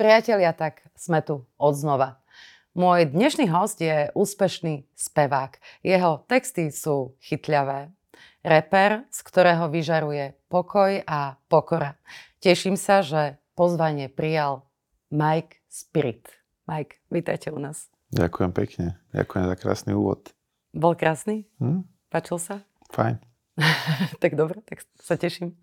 [0.00, 2.24] Priatelia, tak sme tu odznova.
[2.72, 5.60] Môj dnešný host je úspešný spevák.
[5.84, 7.92] Jeho texty sú chytľavé.
[8.40, 12.00] Reper, z ktorého vyžaruje pokoj a pokora.
[12.40, 14.64] Teším sa, že pozvanie prijal
[15.12, 16.32] Mike Spirit.
[16.64, 17.92] Mike, vítajte u nás.
[18.16, 18.96] Ďakujem pekne.
[19.12, 20.32] Ďakujem za krásny úvod.
[20.72, 21.44] Bol krásny?
[21.60, 21.84] Hm?
[22.08, 22.64] Páčil sa?
[22.88, 23.29] Fajn.
[24.22, 25.56] tak dobre, tak sa teším.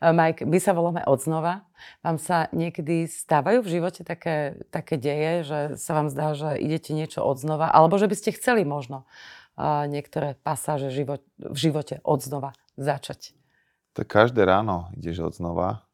[0.00, 1.66] Mike, my sa voláme odznova.
[2.00, 6.94] Vám sa niekedy stávajú v živote také, také deje, že sa vám zdá, že idete
[6.94, 12.54] niečo odznova, alebo že by ste chceli možno uh, niektoré pasáže život, v živote odznova
[12.78, 13.34] začať?
[13.92, 15.84] Tak každé ráno ideš odznova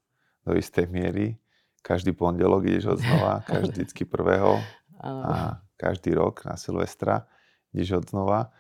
[0.45, 1.41] do istej miery.
[1.81, 4.61] Každý pondelok ideš odznova, každý vždycky prvého
[5.03, 7.29] a každý rok na Silvestra
[7.73, 8.53] ideš odznova.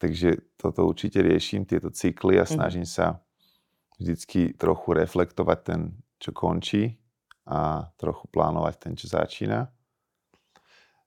[0.00, 2.50] Takže toto určite riešim, tieto cykly a mhm.
[2.50, 3.20] snažím sa
[4.00, 5.80] vždycky trochu reflektovať ten,
[6.16, 6.96] čo končí
[7.44, 9.68] a trochu plánovať ten, čo začína.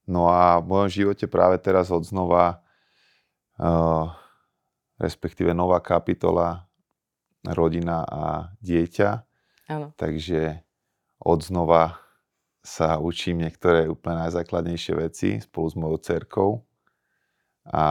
[0.05, 2.61] No a v mojom živote práve teraz odznova,
[3.57, 4.11] uh,
[4.99, 6.67] respektíve nová kapitola
[7.47, 8.23] rodina a
[8.59, 9.09] dieťa.
[9.71, 9.95] Ano.
[9.95, 10.59] Takže
[11.23, 12.03] odznova
[12.63, 16.49] sa učím niektoré úplne najzákladnejšie veci spolu s mojou cerkou.
[17.71, 17.83] A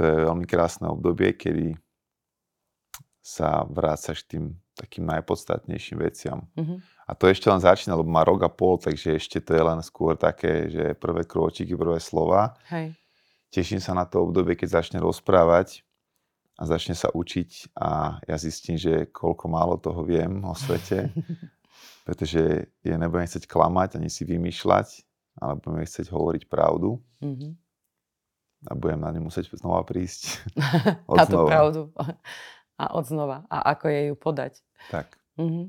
[0.00, 1.76] to je veľmi krásne obdobie, kedy
[3.20, 6.48] sa vrácaš tým takým najpodstatnejším veciam.
[6.56, 6.78] Mm-hmm.
[7.04, 9.84] A to ešte len začína, lebo má rok a pol, takže ešte to je len
[9.84, 12.56] skôr také, že prvé krôčiky, prvé slova.
[12.72, 12.96] Hej.
[13.52, 15.84] Teším sa na to obdobie, keď začne rozprávať
[16.56, 21.12] a začne sa učiť a ja zistím, že koľko málo toho viem o svete,
[22.08, 25.04] pretože ja nebudem chcieť klamať ani si vymýšľať,
[25.44, 27.04] ale budem chcieť hovoriť pravdu.
[27.20, 27.68] Mm-hmm
[28.68, 30.44] a budem na ňu musieť znova prísť.
[31.08, 31.80] na tú pravdu.
[32.76, 33.48] A odznova.
[33.48, 34.52] A ako jej ju podať.
[34.92, 35.16] Tak.
[35.36, 35.68] Uh-huh.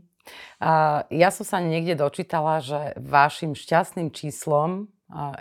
[0.60, 4.92] A ja som sa niekde dočítala, že vašim šťastným číslom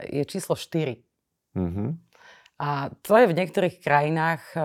[0.07, 0.99] je číslo 4.
[1.55, 1.95] Uh-huh.
[2.61, 4.61] A to je v niektorých krajinách e,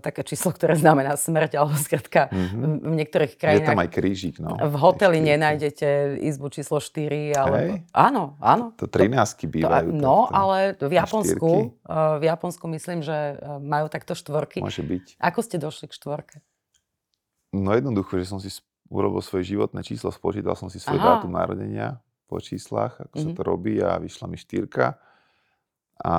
[0.00, 2.88] také číslo, ktoré znamená smrť, alebo skrátka mm-hmm.
[2.88, 3.68] v niektorých krajinách...
[3.68, 4.56] Je tam aj krížik, no.
[4.56, 7.56] V hoteli nenájdete izbu číslo 4, ale...
[7.60, 7.70] Hej.
[7.92, 8.72] Áno, áno.
[8.80, 9.92] To 13 bývajú.
[9.92, 14.64] To, no, ale v Japonsku, e, v Japonsku myslím, že e, majú takto štvorky.
[14.64, 15.20] Môže byť.
[15.20, 16.40] Ako ste došli k štvorke?
[17.52, 18.48] No jednoducho, že som si
[18.88, 21.20] urobil svoje životné číslo, spočítal som si svoj Aha.
[21.20, 23.24] dátum narodenia po číslach, ako mm-hmm.
[23.24, 23.36] sa mhm.
[23.36, 24.96] to robí a vyšla mi štyrka.
[26.02, 26.14] A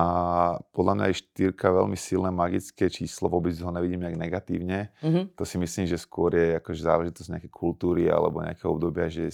[0.72, 4.96] podľa mňa je štyrka veľmi silné magické číslo, vôbec ho nevidím nejak negatívne.
[5.04, 5.36] Mm-hmm.
[5.36, 9.28] To si myslím, že skôr je akože záležitosť nejakej kultúry alebo nejakého obdobia, že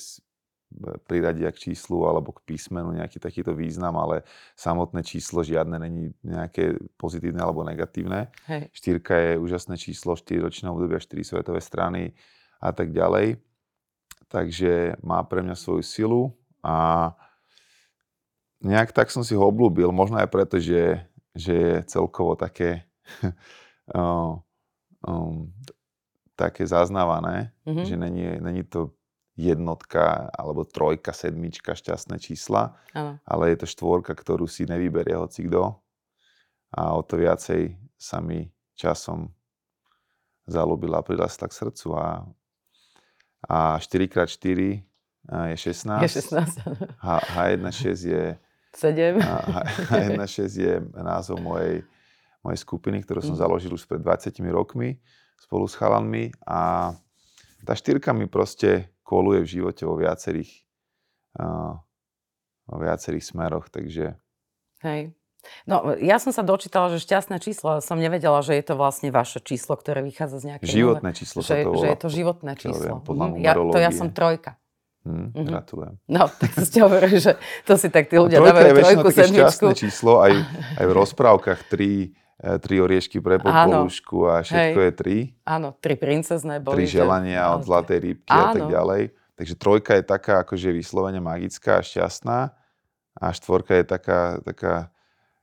[1.05, 4.23] priradia k číslu alebo k písmenu nejaký takýto význam, ale
[4.55, 8.31] samotné číslo žiadne není nejaké pozitívne alebo negatívne.
[8.47, 8.71] Hej.
[8.71, 12.15] Štyrka je úžasné číslo, 4 ročné obdobia, 4 svetové strany
[12.63, 13.37] a tak ďalej.
[14.31, 16.23] Takže má pre mňa svoju silu
[16.63, 17.11] a
[18.61, 21.01] nejak tak som si ho oblúbil, možno aj preto, že,
[21.33, 22.85] že je celkovo také,
[23.97, 24.41] um,
[25.05, 25.49] um,
[26.37, 27.85] také zaznávané, mm-hmm.
[27.85, 28.93] že není, není to
[29.35, 33.17] jednotka alebo trojka, sedmička, šťastné čísla, ano.
[33.25, 35.81] ale je to štvorka, ktorú si nevyberie hoci kto
[36.71, 39.33] a o to viacej sa mi časom
[40.45, 42.07] zalúbila a prirastla k srdcu a,
[43.47, 44.59] a 4x4
[45.31, 46.01] je 16.
[46.01, 46.59] Je 16.
[46.97, 47.07] H,
[47.37, 48.25] H1.6 je
[48.75, 49.19] 7.
[49.19, 51.83] A H1.6 je názov mojej,
[52.41, 53.41] mojej skupiny, ktorú som mm.
[53.41, 54.97] založil už pred 20 rokmi
[55.41, 56.93] spolu s chalanmi a
[57.65, 60.63] tá štyrka mi proste koluje v živote vo viacerých,
[61.41, 61.75] uh,
[62.69, 64.15] vo viacerých smeroch, takže...
[64.85, 65.13] Hej.
[65.65, 69.41] No, ja som sa dočítala, že šťastné číslo, som nevedela, že je to vlastne vaše
[69.41, 70.69] číslo, ktoré vychádza z nejakého...
[70.69, 71.81] Životné číslo že, sa to volá.
[71.81, 72.85] Že je to životné číslo.
[72.85, 74.61] Viem, podľa mm, ja, to ja som trojka.
[75.01, 75.45] Hm, mm-hmm.
[75.49, 75.95] Gratulujem.
[76.05, 77.33] No, tak ste hovorili, že
[77.65, 79.33] to si tak tí ľudia dávajú trojku, sedmičku.
[79.33, 80.33] šťastné číslo, aj,
[80.77, 84.85] aj v rozprávkach tri, e, tri oriešky pre popolušku a všetko Hej.
[84.85, 85.17] je tri.
[85.41, 86.85] Áno, tri princezné boli.
[86.85, 88.45] Tri želania od zlatej rybky Áno.
[88.45, 89.01] a tak ďalej.
[89.41, 92.53] Takže trojka je taká akože vyslovene magická a šťastná
[93.17, 94.90] a štvorka je taká, taká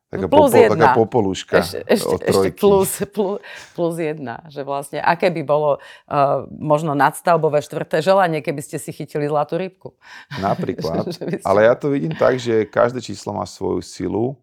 [0.08, 0.72] Taká, plus popo, jedna.
[0.72, 2.48] taká popoluška ešte, ešte, od trojky.
[2.48, 3.38] Ešte plus, plus,
[3.76, 4.40] plus jedna.
[4.48, 9.60] Že vlastne, aké by bolo uh, možno nadstavbové štvrté želanie, keby ste si chytili zlatú
[9.60, 9.92] rybku.
[10.40, 11.12] Napríklad.
[11.12, 11.44] ste...
[11.44, 14.40] Ale ja to vidím tak, že každé číslo má svoju silu.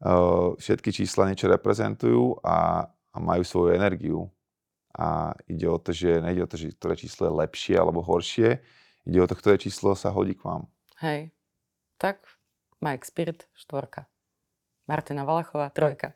[0.00, 4.32] Uh, všetky čísla niečo reprezentujú a, a majú svoju energiu.
[4.96, 8.64] A ide o to, že nejde o to, že ktoré číslo je lepšie alebo horšie.
[9.04, 10.64] Ide o to, ktoré číslo sa hodí k vám.
[11.04, 11.36] Hej.
[12.00, 12.24] Tak,
[12.80, 14.08] Mike Spirit, štvorka.
[14.86, 16.14] Martina Valachová, trojka.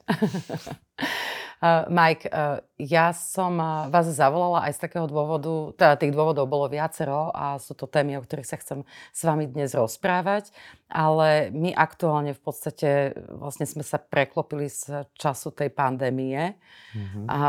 [1.59, 6.47] Uh, Mike, uh, ja som uh, vás zavolala aj z takého dôvodu, teda tých dôvodov
[6.47, 10.55] bolo viacero a sú to témy, o ktorých sa chcem s vami dnes rozprávať,
[10.87, 16.55] ale my aktuálne v podstate vlastne sme sa preklopili z času tej pandémie
[16.95, 17.27] mm-hmm.
[17.27, 17.43] a,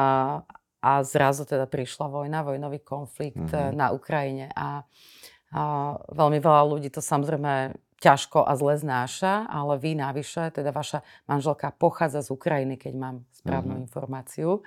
[0.81, 3.77] a zrazu teda prišla vojna, vojnový konflikt mm-hmm.
[3.77, 4.81] na Ukrajine a,
[5.53, 5.61] a
[6.09, 11.69] veľmi veľa ľudí to samozrejme ťažko a zle znáša, ale vy navyše, teda vaša manželka
[11.69, 13.85] pochádza z Ukrajiny, keď mám správnu mm-hmm.
[13.85, 14.65] informáciu.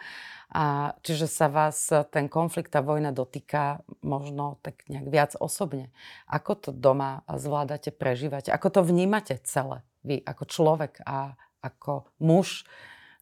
[0.54, 5.90] A čiže sa vás ten konflikt, tá vojna dotýka možno tak nejak viac osobne.
[6.30, 8.54] Ako to doma zvládate, prežívate?
[8.54, 11.32] Ako to vnímate celé vy ako človek a
[11.64, 12.68] ako muž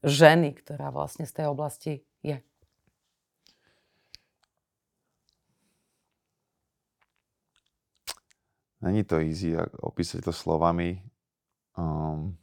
[0.02, 2.42] ženy, ktorá vlastne z tej oblasti je?
[8.82, 10.98] Není to easy opísať to slovami.
[11.78, 12.34] Um,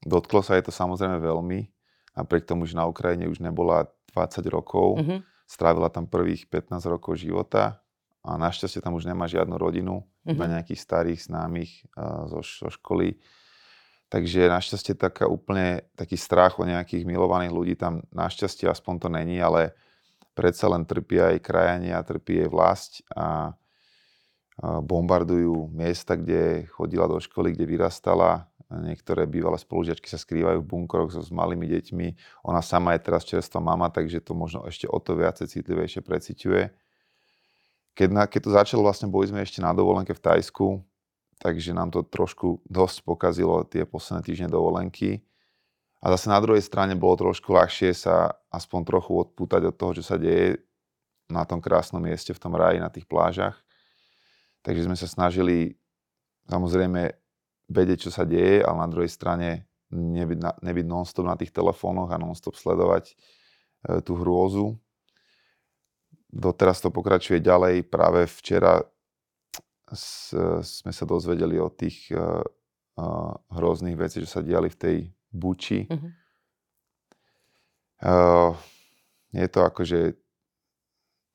[0.00, 1.68] dotklo sa je to samozrejme veľmi.
[2.16, 3.84] Napriek tomu, že na Ukrajine už nebola
[4.16, 5.20] 20 rokov, mm-hmm.
[5.44, 7.84] strávila tam prvých 15 rokov života
[8.24, 10.32] a našťastie tam už nemá žiadnu rodinu, mm-hmm.
[10.32, 13.20] iba nejakých starých známych uh, zo, zo školy.
[14.08, 19.36] Takže našťastie taká úplne taký strach o nejakých milovaných ľudí tam našťastie aspoň to není,
[19.42, 19.76] ale
[20.32, 23.52] predsa len trpia aj krajania, trpí aj vlast a
[24.60, 28.48] bombardujú miesta, kde chodila do školy, kde vyrastala.
[28.66, 32.06] Niektoré bývalé spolužiačky sa skrývajú v bunkroch so s malými deťmi.
[32.48, 36.62] Ona sama je teraz čerstvá mama, takže to možno ešte o to viacej citlivejšie preciťuje.
[37.96, 40.82] Keď, na, keď to začalo, vlastne boli sme ešte na dovolenke v Tajsku,
[41.38, 45.22] takže nám to trošku dosť pokazilo tie posledné týždne dovolenky.
[46.04, 50.04] A zase na druhej strane bolo trošku ľahšie sa aspoň trochu odpútať od toho, čo
[50.04, 50.60] sa deje
[51.30, 53.65] na tom krásnom mieste, v tom ráji, na tých plážach.
[54.66, 55.78] Takže sme sa snažili
[56.50, 57.14] samozrejme
[57.70, 62.10] vedieť, čo sa deje, ale na druhej strane nebyť, na, nebyť non-stop na tých telefónoch
[62.10, 64.74] a non-stop sledovať e, tú hrôzu.
[66.26, 67.86] Doteraz to pokračuje ďalej.
[67.86, 68.82] Práve včera
[69.86, 72.22] s, sme sa dozvedeli o tých e, e,
[73.54, 74.96] hrozných vecí, čo sa diali v tej
[75.30, 75.86] buči.
[75.86, 76.12] Mm-hmm.
[78.02, 78.14] E,
[79.38, 80.00] je to akože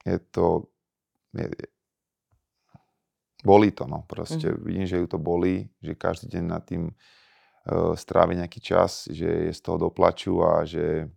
[0.02, 0.68] je to
[1.38, 1.48] je,
[3.42, 4.54] Bolí to, no proste.
[4.54, 4.58] Mm.
[4.62, 9.50] Vidím, že ju to bolí, že každý deň nad tým uh, strávi nejaký čas, že
[9.50, 11.10] je z toho doplaču a že,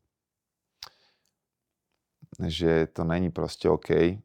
[2.41, 4.17] že to není proste OK.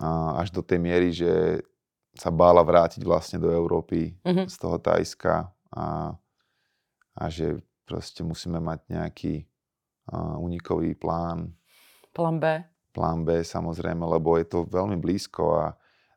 [0.00, 0.08] A
[0.40, 1.64] až do tej miery, že
[2.12, 4.48] sa bála vrátiť vlastne do Európy mm-hmm.
[4.48, 6.12] z toho Tajska a,
[7.16, 9.34] a že proste musíme mať nejaký
[10.12, 11.56] uh, unikový plán.
[12.12, 12.44] Plán B.
[12.92, 15.66] Plán B samozrejme, lebo je to veľmi blízko a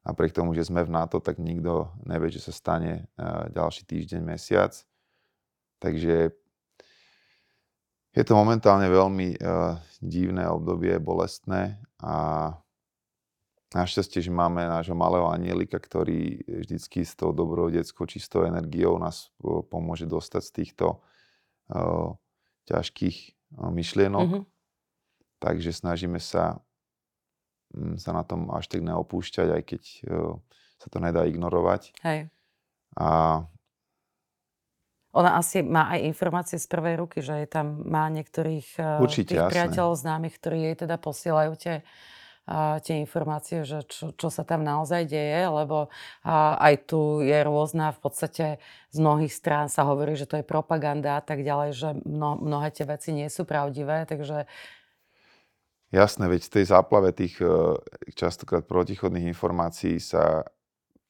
[0.05, 4.21] Napriek tomu, že sme v NATO, tak nikto nevie, že sa stane e, ďalší týždeň,
[4.21, 4.77] mesiac.
[5.81, 6.29] Takže
[8.15, 12.47] je to momentálne veľmi uh, divné obdobie, bolestné a
[13.75, 19.35] našťastie, že máme nášho malého anielika, ktorý vždycky s tou dobrou detskou čistou energiou nás
[19.43, 21.03] uh, pomôže dostať z týchto
[21.75, 22.15] uh,
[22.71, 24.29] ťažkých myšlienok.
[24.31, 24.43] Mm-hmm.
[25.43, 26.63] Takže snažíme sa
[27.97, 29.81] sa na tom až tak neopúšťať, aj keď
[30.79, 31.95] sa to nedá ignorovať.
[32.03, 32.29] Hej.
[32.95, 33.41] A
[35.15, 39.31] ona asi má aj informácie z prvej ruky, že je tam má niektorých e, Určite,
[39.31, 39.51] tých jasné.
[39.55, 41.87] priateľov známych, ktorí jej teda posielajú tie,
[42.83, 45.89] tie informácie, že čo, čo sa tam naozaj deje, lebo
[46.59, 48.45] aj tu je rôzna, v podstate
[48.93, 52.69] z mnohých strán sa hovorí, že to je propaganda a tak ďalej, že mno, mnohé
[52.69, 54.45] tie veci nie sú pravdivé, takže
[55.95, 57.47] Jasné, veď v tej záplave tých eh,
[58.11, 60.43] častokrát protichodných informácií sa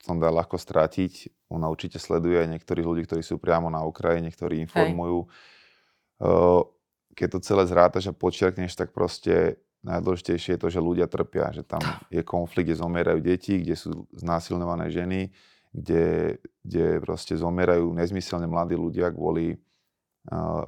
[0.05, 1.33] tom dá ľahko stratiť.
[1.49, 5.25] Ona určite sleduje aj niektorých ľudí, ktorí sú priamo na Ukrajine, ktorí informujú.
[5.25, 6.69] Hej.
[7.17, 11.65] Keď to celé zrátaš a počiarkneš, tak proste najdôležitejšie je to, že ľudia trpia, že
[11.65, 11.81] tam
[12.13, 15.33] je konflikt, kde zomierajú deti, kde sú znásilňované ženy,
[15.73, 20.65] kde, kde proste zomierajú nezmyselne mladí ľudia kvôli uh,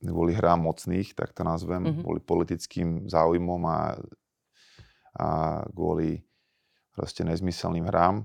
[0.00, 2.02] kvôli hrám mocných, tak to nazvem, mm-hmm.
[2.02, 4.00] kvôli politickým záujmom a,
[5.20, 5.28] a
[5.70, 6.24] kvôli
[6.96, 8.24] proste nezmyselným hrám.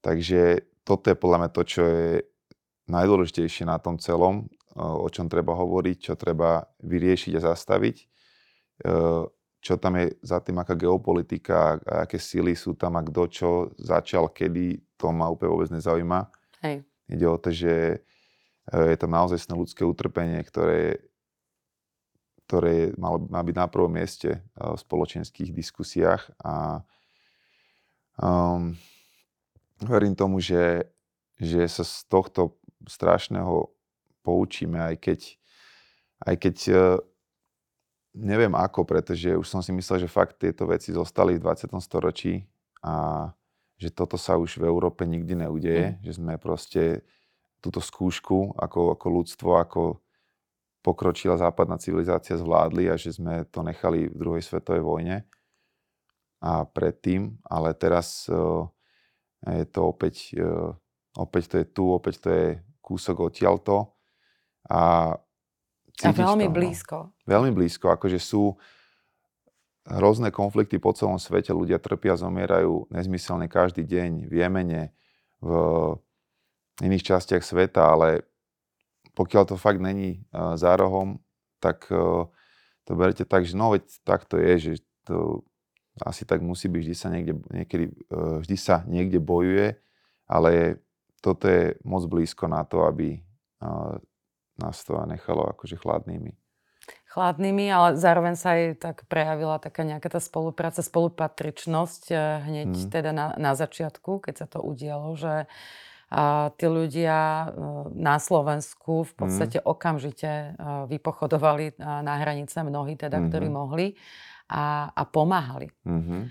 [0.00, 2.24] Takže toto je podľa mňa to, čo je
[2.86, 7.96] najdôležitejšie na tom celom, o čom treba hovoriť, čo treba vyriešiť a zastaviť,
[9.58, 13.50] čo tam je za tým, aká geopolitika, a aké síly sú tam a kto čo
[13.80, 16.30] začal, kedy, to ma úplne vôbec nezaujíma.
[16.62, 16.86] Hej.
[17.10, 18.04] Ide o to, že
[18.72, 21.06] je tam naozaj ľudské utrpenie, ktoré,
[22.46, 26.82] ktoré má, má byť na prvom mieste eh, v spoločenských diskusiách a
[28.18, 28.74] um,
[29.82, 30.90] verím tomu, že,
[31.38, 33.70] že sa z tohto strašného
[34.26, 35.20] poučíme, aj keď
[36.24, 36.76] aj keď e,
[38.16, 41.76] neviem ako, pretože už som si myslel, že fakt tieto veci zostali v 20.
[41.84, 42.48] storočí
[42.80, 43.28] a
[43.76, 45.96] že toto sa už v Európe nikdy neudeje, mm.
[46.00, 47.04] že sme proste
[47.60, 49.82] túto skúšku ako, ako ľudstvo, ako
[50.84, 55.16] pokročila západná civilizácia zvládli a že sme to nechali v druhej svetovej vojne
[56.38, 58.68] a predtým, ale teraz uh,
[59.42, 60.70] je to opäť, uh,
[61.18, 62.46] opäť to je tu, opäť to je
[62.78, 63.98] kúsok odtiaľto
[64.70, 65.14] a
[66.04, 66.56] a veľmi to, no.
[66.60, 66.96] blízko.
[67.24, 68.52] Veľmi blízko, akože sú
[69.88, 74.82] hrozné konflikty po celom svete, ľudia trpia, zomierajú nezmyselne každý deň v Jemene,
[75.40, 75.50] v
[76.82, 78.26] iných častiach sveta, ale
[79.16, 81.24] pokiaľ to fakt není za rohom,
[81.56, 82.28] tak uh,
[82.84, 84.72] to berte tak, že no veď tak to je, že
[85.08, 85.40] to
[86.04, 89.80] asi tak musí byť, vždy sa niekde, niekedy, uh, vždy sa niekde bojuje,
[90.28, 90.84] ale
[91.24, 93.18] toto je moc blízko na to, aby
[94.60, 96.36] nás to nechalo akože chladnými.
[97.10, 102.12] Chladnými, ale zároveň sa aj tak prejavila taká nejaká tá spolupráca, spolupatričnosť
[102.46, 102.90] hneď mm.
[102.92, 107.46] teda na, na začiatku, keď sa to udialo, že uh, a tí ľudia e,
[107.98, 109.66] na Slovensku v podstate mm.
[109.66, 110.48] okamžite e,
[110.86, 113.30] vypochodovali e, na hranice mnohí, teda, mm-hmm.
[113.30, 113.86] ktorí mohli
[114.46, 115.66] a, a pomáhali.
[115.82, 116.22] Mm-hmm.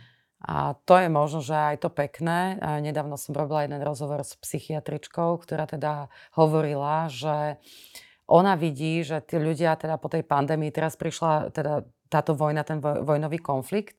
[0.46, 2.62] A to je možno, že aj to pekné.
[2.78, 6.06] Nedávno som robila jeden rozhovor s psychiatričkou, ktorá teda
[6.38, 7.58] hovorila, že
[8.30, 12.78] ona vidí, že tí ľudia teda po tej pandémii, teraz prišla teda táto vojna, ten
[12.78, 13.98] vojnový konflikt,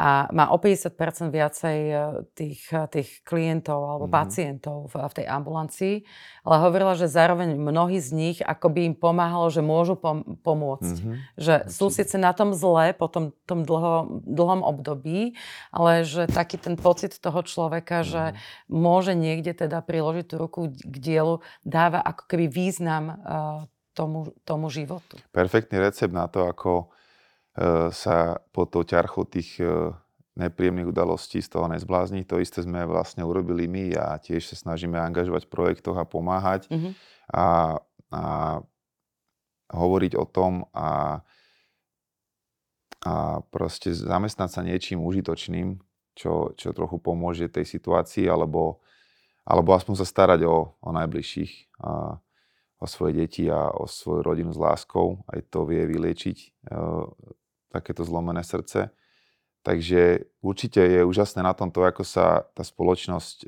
[0.00, 1.96] a má o 50% viacej e,
[2.32, 4.20] tých, e, tých klientov alebo mm-hmm.
[4.24, 5.94] pacientov v, v tej ambulancii,
[6.40, 10.96] ale hovorila, že zároveň mnohí z nich ako by im pomáhalo, že môžu pom- pomôcť.
[10.96, 11.16] Mm-hmm.
[11.36, 11.76] Že Určite.
[11.76, 15.36] sú síce na tom zle po tom, tom dlho, dlhom období,
[15.68, 18.12] ale že taký ten pocit toho človeka, mm-hmm.
[18.16, 18.24] že
[18.72, 24.72] môže niekde teda priložiť tú ruku k dielu, dáva ako keby význam uh, tomu, tomu
[24.72, 25.20] životu.
[25.28, 26.88] Perfektný recept na to, ako
[27.90, 29.90] sa pod tou ťarchou tých e,
[30.38, 32.22] nepríjemných udalostí z toho nezblázni.
[32.30, 36.70] To isté sme vlastne urobili my a tiež sa snažíme angažovať v projektoch a pomáhať
[36.70, 36.92] mm-hmm.
[37.34, 37.46] a,
[38.14, 38.22] a
[39.74, 41.20] hovoriť o tom a,
[43.02, 43.14] a
[43.50, 45.82] proste zamestnať sa niečím užitočným,
[46.14, 48.78] čo, čo trochu pomôže tej situácii, alebo,
[49.42, 52.18] alebo aspoň sa starať o, o najbližších, a,
[52.80, 55.20] o svoje deti a o svoju rodinu s láskou.
[55.28, 56.48] Aj to vie vyliečiť e,
[57.70, 58.90] takéto zlomené srdce.
[59.60, 63.46] Takže určite je úžasné na tomto, ako sa tá spoločnosť e,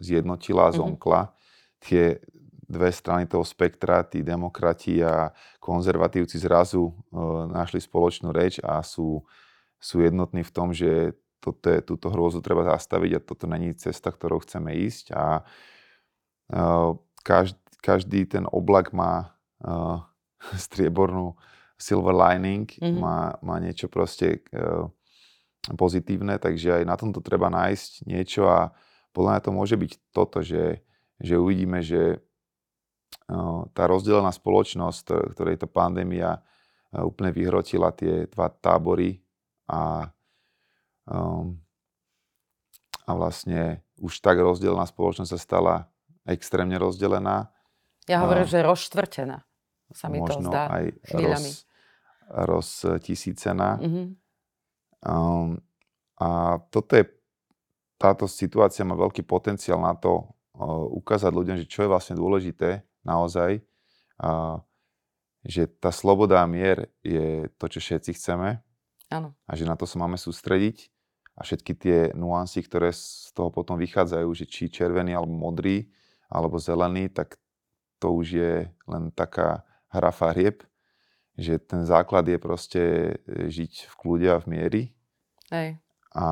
[0.00, 0.76] zjednotila a mhm.
[0.76, 1.20] zomkla.
[1.28, 1.82] Mm-hmm.
[1.84, 2.04] Tie
[2.64, 6.92] dve strany toho spektra, tí demokrati a konzervatívci zrazu e,
[7.52, 9.24] našli spoločnú reč a sú,
[9.80, 14.08] sú jednotní v tom, že toto je, túto hrôzu treba zastaviť a toto není cesta,
[14.08, 15.12] ktorou chceme ísť.
[15.12, 15.24] A
[16.48, 16.62] e,
[17.24, 19.36] každý, každý ten oblak má
[20.56, 21.36] striebornú
[21.78, 22.98] silver lining, mm-hmm.
[22.98, 24.86] má, má niečo proste uh,
[25.74, 28.70] pozitívne, takže aj na tomto treba nájsť niečo a
[29.14, 30.82] podľa mňa to môže byť toto, že,
[31.18, 32.18] že uvidíme, že
[33.30, 39.22] uh, tá rozdelená spoločnosť, ktorej to pandémia uh, úplne vyhrotila tie dva tábory
[39.70, 40.10] a,
[41.08, 41.58] um,
[43.06, 45.74] a vlastne už tak rozdelená spoločnosť sa stala
[46.26, 47.50] extrémne rozdelená.
[48.04, 49.38] Ja hovorím, uh, že rozštvrtená
[49.92, 51.50] sa mi to zdá aj chvíľami.
[52.48, 53.76] Roz, roztisícená.
[53.82, 54.06] Mm-hmm.
[55.04, 55.60] Um,
[56.16, 57.04] a toto je,
[58.00, 60.24] táto situácia má veľký potenciál na to
[60.56, 63.60] uh, ukázať ľuďom, že čo je vlastne dôležité naozaj.
[64.16, 64.62] Uh,
[65.44, 68.64] že tá sloboda a mier je to, čo všetci chceme.
[69.12, 69.36] Áno.
[69.44, 70.88] A že na to sa máme sústrediť.
[71.36, 75.90] A všetky tie nuancy, ktoré z toho potom vychádzajú, že či červený alebo modrý,
[76.30, 77.36] alebo zelený, tak
[78.00, 78.54] to už je
[78.88, 80.66] len taká hra farieb,
[81.38, 84.82] že ten základ je proste e, žiť v kľude a v miery.
[85.50, 85.78] Hej.
[86.14, 86.26] A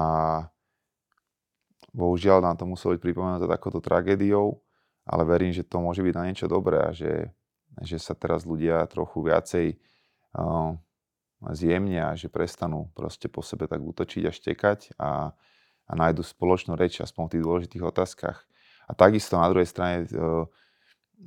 [1.95, 4.63] bohužiaľ nám to muselo byť pripomenuté takouto tragédiou,
[5.03, 7.35] ale verím, že to môže byť na niečo dobré a že,
[7.83, 9.67] že sa teraz ľudia trochu viacej
[10.39, 10.79] uh,
[11.51, 15.35] zjemnia, že prestanú proste po sebe tak útočiť a štekať a,
[15.91, 18.39] a nájdu spoločnú reč aspoň v tých dôležitých otázkach.
[18.87, 20.47] A takisto na druhej strane uh,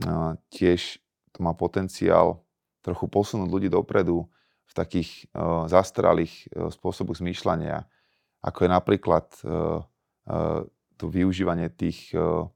[0.07, 1.03] uh, tiež
[1.35, 2.39] to má potenciál
[2.79, 4.23] trochu posunúť ľudí dopredu
[4.65, 7.83] v takých uh, zastralých uh, spôsoboch zmýšľania,
[8.39, 9.83] ako je napríklad uh,
[10.31, 10.63] uh,
[10.95, 12.47] to využívanie tých, uh,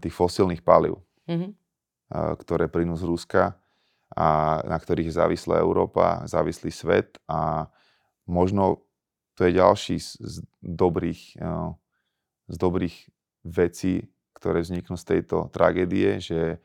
[0.00, 0.96] tých fosílnych palív,
[1.28, 1.50] mm-hmm.
[1.52, 3.60] uh, ktoré plynú z Ruska
[4.16, 7.68] a na ktorých je závislá Európa, závislý svet a
[8.24, 8.86] možno
[9.34, 11.76] to je ďalší z, z dobrých, uh,
[12.48, 12.96] z dobrých
[13.44, 16.62] vecí, ktoré vzniknú z tejto tragédie, že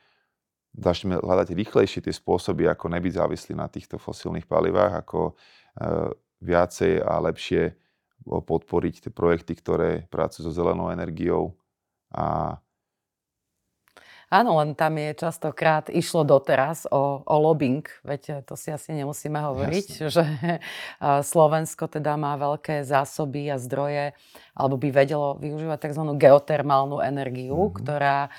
[0.78, 5.34] začneme hľadať rýchlejšie tie spôsoby, ako nebyť závislí na týchto fosílnych palivách, ako e,
[6.44, 7.74] viacej a lepšie
[8.26, 11.58] podporiť tie projekty, ktoré pracujú so zelenou energiou
[12.14, 12.58] a
[14.30, 19.42] Áno, len tam je častokrát išlo doteraz o, o lobbying, veď to si asi nemusíme
[19.42, 20.14] hovoriť, Jasne.
[20.14, 20.26] že
[21.34, 24.14] Slovensko teda má veľké zásoby a zdroje,
[24.54, 26.04] alebo by vedelo využívať tzv.
[26.14, 27.78] geotermálnu energiu, mm-hmm.
[27.82, 28.30] ktorá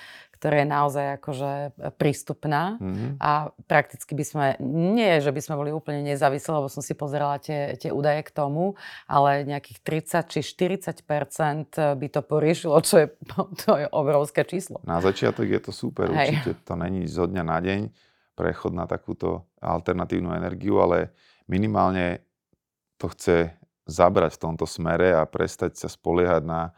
[0.41, 1.53] ktorá je naozaj akože
[2.01, 3.21] prístupná mm-hmm.
[3.21, 7.37] a prakticky by sme, nie že by sme boli úplne nezávislí, lebo som si pozerala
[7.37, 13.07] tie, tie údaje k tomu, ale nejakých 30 či 40% by to poriešilo, čo je,
[13.69, 14.81] to je obrovské číslo.
[14.89, 16.41] Na začiatok je to super, Hej.
[16.41, 17.81] určite to není zo dňa na deň
[18.33, 21.13] prechod na takúto alternatívnu energiu, ale
[21.45, 22.25] minimálne
[22.97, 23.53] to chce
[23.85, 26.73] zabrať v tomto smere a prestať sa spoliehať na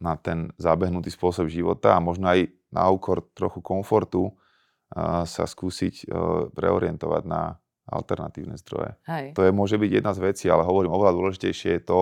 [0.00, 5.94] na ten zabehnutý spôsob života a možno aj na úkor trochu komfortu eh, sa skúsiť
[6.04, 6.12] eh,
[6.52, 8.96] preorientovať na alternatívne zdroje.
[9.04, 9.36] Hej.
[9.36, 12.00] To je, môže byť jedna z vecí, ale hovorím, oveľa dôležitejšie je to,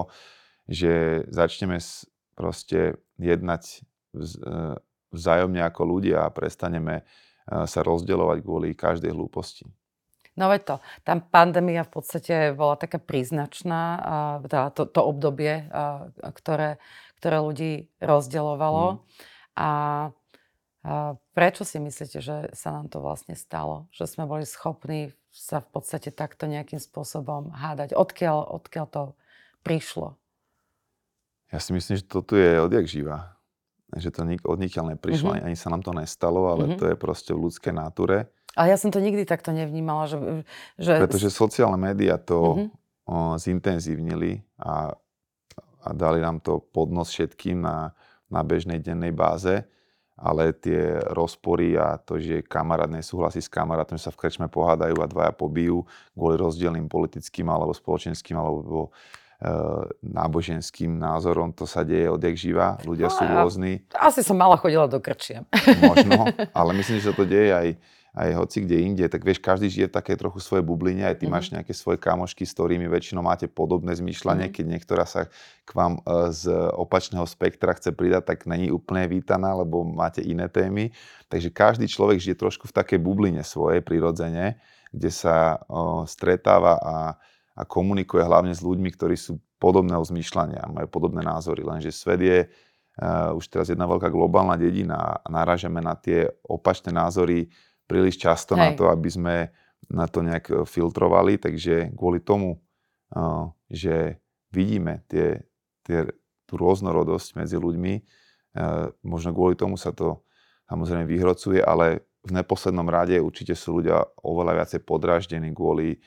[0.70, 0.92] že
[1.32, 1.80] začneme
[2.36, 3.82] proste jednať
[5.10, 7.02] vzájomne ako ľudia a prestaneme
[7.48, 9.66] sa rozdeľovať kvôli každej hlúposti.
[10.38, 13.82] No veď to, tam pandémia v podstate bola taká príznačná,
[14.46, 15.66] teda to, to obdobie,
[16.22, 16.78] ktoré,
[17.20, 18.96] ktoré ľudí rozdeľovalo.
[18.96, 18.98] Mm.
[19.60, 19.70] A, a
[21.36, 23.92] prečo si myslíte, že sa nám to vlastne stalo?
[23.92, 27.92] Že sme boli schopní sa v podstate takto nejakým spôsobom hádať?
[27.92, 29.02] Odkiaľ, odkiaľ to
[29.62, 30.16] prišlo?
[31.52, 33.36] Ja si myslím, že to tu je odjak živa.
[33.90, 35.46] Že to nik, od nikiaľ neprišlo, mm-hmm.
[35.50, 36.78] ani sa nám to nestalo, ale mm-hmm.
[36.78, 38.30] to je proste v ľudskej náture.
[38.54, 40.06] Ale ja som to nikdy takto nevnímala.
[40.06, 40.46] Že,
[40.78, 40.92] že...
[40.98, 42.68] Pretože sociálne médiá to mm-hmm.
[43.10, 44.94] o, zintenzívnili a
[45.84, 47.96] a dali nám to podnos všetkým na,
[48.28, 49.64] na bežnej dennej báze,
[50.20, 55.00] ale tie rozpory a to, že kamarát nesúhlasí s kamarátom, že sa v krčme pohádajú
[55.00, 58.92] a dvaja pobijú kvôli rozdielným politickým alebo spoločenským alebo
[59.40, 59.48] e,
[60.04, 63.72] náboženským názorom, to sa deje odjak živa, ľudia no, sú rôzni.
[63.96, 65.48] Asi som mala chodila do krčiem.
[65.80, 67.68] Možno, ale myslím, že sa to deje aj
[68.10, 71.30] aj hoci kde inde, tak vieš, každý žije v také trochu svoje bubline, aj ty
[71.30, 71.34] mm-hmm.
[71.34, 74.56] máš nejaké svoje kamošky, s ktorými väčšinou máte podobné zmýšľanie, mm-hmm.
[74.58, 75.30] keď niektorá sa
[75.62, 80.50] k vám e, z opačného spektra chce pridať, tak není úplne vítaná, lebo máte iné
[80.50, 80.90] témy.
[81.30, 84.58] Takže každý človek žije trošku v takej bubline svojej prirodzene,
[84.90, 86.96] kde sa o, stretáva a,
[87.54, 92.38] a komunikuje hlavne s ľuďmi, ktorí sú podobného zmýšľania, majú podobné názory, lenže svet je
[92.48, 97.52] uh, už teraz jedna veľká globálna dedina a narážame na tie opačné názory
[97.90, 98.62] príliš často Hej.
[98.62, 99.36] na to, aby sme
[99.90, 102.62] na to nejak e, filtrovali, takže kvôli tomu,
[103.10, 103.18] e,
[103.66, 104.22] že
[104.54, 105.42] vidíme tie,
[105.82, 106.06] tie,
[106.46, 108.02] tú rôznorodosť medzi ľuďmi, e,
[109.02, 110.22] možno kvôli tomu sa to
[110.70, 115.98] samozrejme vyhrocuje, ale v neposlednom rade určite sú ľudia oveľa viacej podráždení kvôli,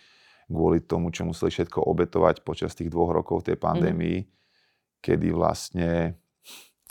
[0.48, 4.28] kvôli tomu, čo museli všetko obetovať počas tých dvoch rokov tej pandémii, mm.
[5.04, 6.16] kedy vlastne...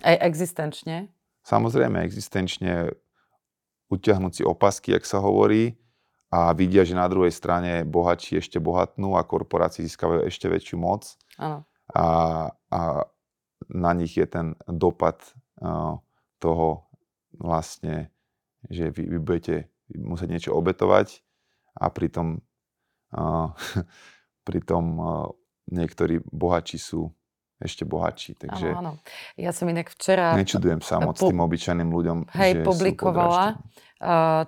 [0.03, 1.09] Aj existenčne?
[1.47, 2.93] Samozrejme, existenčne
[3.93, 5.77] utiahnuť si opasky, jak sa hovorí,
[6.33, 11.21] a vidia, že na druhej strane bohatší ešte bohatnú a korporácie získavajú ešte väčšiu moc.
[11.93, 12.07] A,
[12.73, 12.81] a
[13.69, 15.21] na nich je ten dopad
[15.61, 16.01] uh,
[16.41, 16.89] toho
[17.37, 18.09] vlastne,
[18.65, 19.57] že vy, vy budete
[19.93, 21.21] musieť niečo obetovať
[21.77, 22.41] a pritom,
[23.13, 23.53] uh,
[24.49, 25.29] pritom uh,
[25.69, 27.13] niektorí bohatší sú
[27.63, 28.37] ešte bohatší.
[28.43, 28.93] Takže áno, áno.
[29.39, 30.35] Ja som inak včera...
[30.35, 33.57] Nečudujem sa moc po, tým obyčajným ľuďom, hej, že publikovala.
[33.57, 33.83] Uh,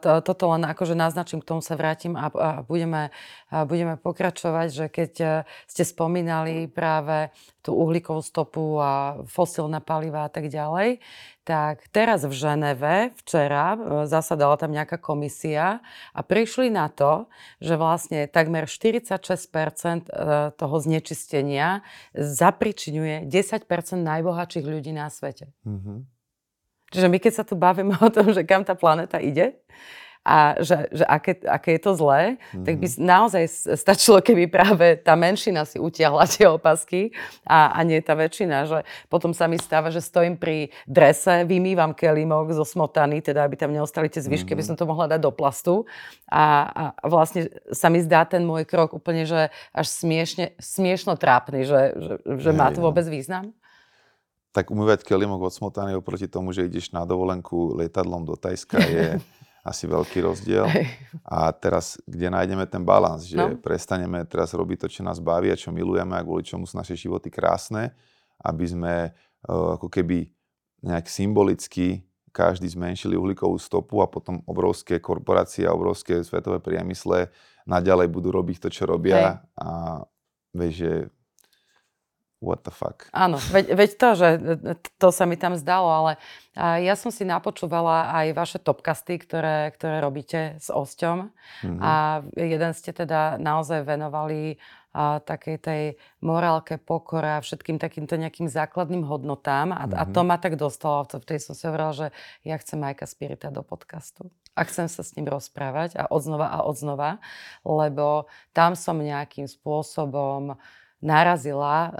[0.02, 3.14] to, toto len akože naznačím, k tomu sa vrátim a, a budeme,
[3.54, 5.26] a budeme pokračovať, že keď e,
[5.70, 7.30] ste spomínali práve
[7.62, 10.98] tú uhlíkovú stopu a fosílne paliva a tak ďalej,
[11.46, 13.78] tak teraz v Ženeve včera e,
[14.10, 15.78] zasadala tam nejaká komisia
[16.10, 17.30] a prišli na to,
[17.62, 23.70] že vlastne takmer 46% e, toho znečistenia zapričinuje 10%
[24.02, 25.54] najbohatších ľudí na svete.
[25.62, 25.98] Mm-hmm.
[26.92, 29.56] Čiže my keď sa tu bavíme o tom, že kam tá planéta ide,
[30.24, 32.64] a že, že aké, aké je to zlé, mm-hmm.
[32.64, 32.96] tak by mhm.
[33.04, 33.44] naozaj
[33.76, 37.12] stačilo, keby práve tá menšina si utiahla tie opasky
[37.44, 38.64] a, a nie tá väčšina.
[38.64, 38.78] Že
[39.12, 43.76] potom sa mi stáva, že stojím pri drese, vymývam kelimok zo smotany, teda aby tam
[43.76, 44.64] neostali tie zvyšky, mm-hmm.
[44.64, 45.84] aby som to mohla dať do plastu.
[46.32, 51.68] A, a vlastne sa mi zdá ten môj krok úplne, že až smiešne, smiešno trápny,
[51.68, 53.52] že, že, že má to vôbec význam
[54.54, 59.18] tak umývať kelimok od smotany oproti tomu, že ideš na dovolenku lietadlom do Tajska je
[59.70, 60.70] asi veľký rozdiel.
[61.26, 63.58] A teraz, kde nájdeme ten balans, že no.
[63.58, 66.94] prestaneme teraz robiť to, čo nás baví a čo milujeme a kvôli čomu sú naše
[66.94, 67.90] životy krásne,
[68.38, 70.30] aby sme uh, ako keby
[70.86, 77.30] nejak symbolicky každý zmenšili uhlíkovú stopu a potom obrovské korporácie a obrovské svetové priemysle
[77.64, 79.26] naďalej budú robiť to, čo robia Hej.
[79.58, 79.68] a
[80.50, 80.92] vieš, že
[82.44, 83.08] what the fuck.
[83.16, 84.28] Áno, veď, veď to, že
[85.00, 86.12] to sa mi tam zdalo, ale
[86.54, 91.80] ja som si napočúvala aj vaše topkasty, ktoré, ktoré robíte s Osťom mm-hmm.
[91.80, 94.60] a jeden ste teda naozaj venovali
[94.94, 95.82] a takej tej
[96.22, 99.74] morálke, pokore a všetkým takýmto nejakým základným hodnotám.
[99.74, 99.98] A, mm-hmm.
[99.98, 100.26] a to mhm.
[100.30, 101.02] ma tak dostalo.
[101.02, 102.06] Vtedy som si hovorila, že
[102.46, 104.30] ja chcem Majka Spirita do podcastu.
[104.54, 107.18] A chcem sa s ním rozprávať a odznova a odznova,
[107.66, 110.54] lebo tam som nejakým spôsobom
[111.02, 111.92] narazila uh,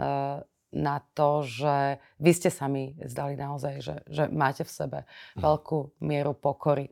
[0.74, 4.98] na to, že vy ste sa mi zdali naozaj, že, že máte v sebe
[5.38, 5.40] mhm.
[5.40, 6.90] veľkú mieru pokory.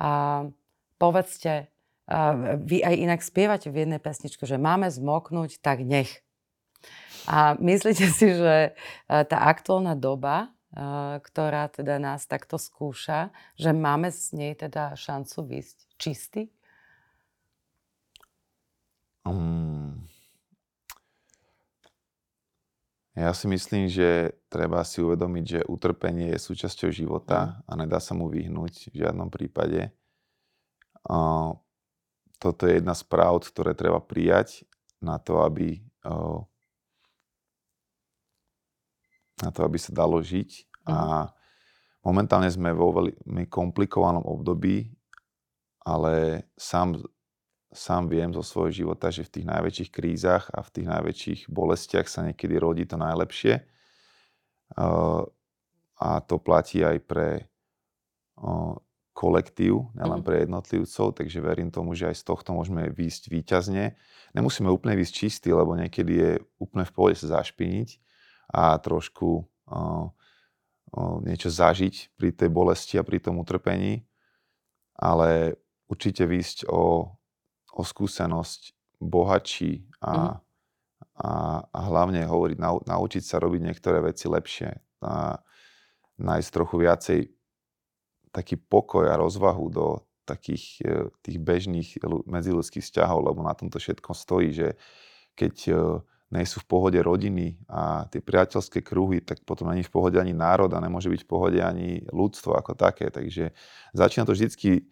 [0.00, 0.42] A
[0.96, 1.68] povedzte,
[2.58, 6.24] vy aj inak spievate v jednej pesničke, že máme zmoknúť, tak nech.
[7.28, 8.70] A myslíte si, že e,
[9.06, 10.50] tá aktuálna doba,
[11.20, 13.28] ktorá teda nás takto skúša,
[13.60, 16.48] že máme z nej teda šancu výsť čistý?
[19.28, 19.81] Um,
[23.22, 27.70] ja si myslím, že treba si uvedomiť, že utrpenie je súčasťou života mm.
[27.70, 29.94] a nedá sa mu vyhnúť v žiadnom prípade.
[32.42, 34.66] Toto je jedna z pravd, ktoré treba prijať
[35.02, 35.82] na to, aby,
[39.42, 40.66] na to, aby sa dalo žiť.
[40.86, 41.30] A mhm.
[42.06, 44.90] momentálne sme vo veľmi komplikovanom období,
[45.82, 46.98] ale sám,
[47.72, 52.06] sám viem zo svojho života, že v tých najväčších krízach a v tých najväčších bolestiach
[52.06, 53.64] sa niekedy rodí to najlepšie.
[56.02, 57.28] A to platí aj pre
[59.12, 60.26] kolektív, nielen mm.
[60.26, 63.84] pre jednotlivcov, takže verím tomu, že aj z tohto môžeme výjsť výťazne.
[64.32, 68.00] Nemusíme úplne výjsť čistý, lebo niekedy je úplne v pohode sa zašpiniť
[68.56, 74.08] a trošku uh, uh, niečo zažiť pri tej bolesti a pri tom utrpení,
[74.96, 75.60] ale
[75.92, 77.12] určite výjsť o,
[77.72, 80.34] o skúsenosť bohatší a, mm.
[81.18, 81.32] a,
[81.66, 84.70] a hlavne hovoriť, nau, naučiť sa robiť niektoré veci lepšie.
[85.02, 85.40] A
[86.22, 87.20] nájsť trochu viacej
[88.30, 89.86] taký pokoj a rozvahu do
[90.22, 91.88] takých e, tých bežných
[92.28, 94.68] medziludských vzťahov, lebo na tomto všetko stojí, že
[95.34, 95.54] keď
[96.32, 100.32] nie sú v pohode rodiny a tie priateľské kruhy, tak potom ani v pohode ani
[100.32, 103.12] národ a nemôže byť v pohode ani ľudstvo ako také.
[103.12, 103.52] Takže
[103.92, 104.88] začína to vždycky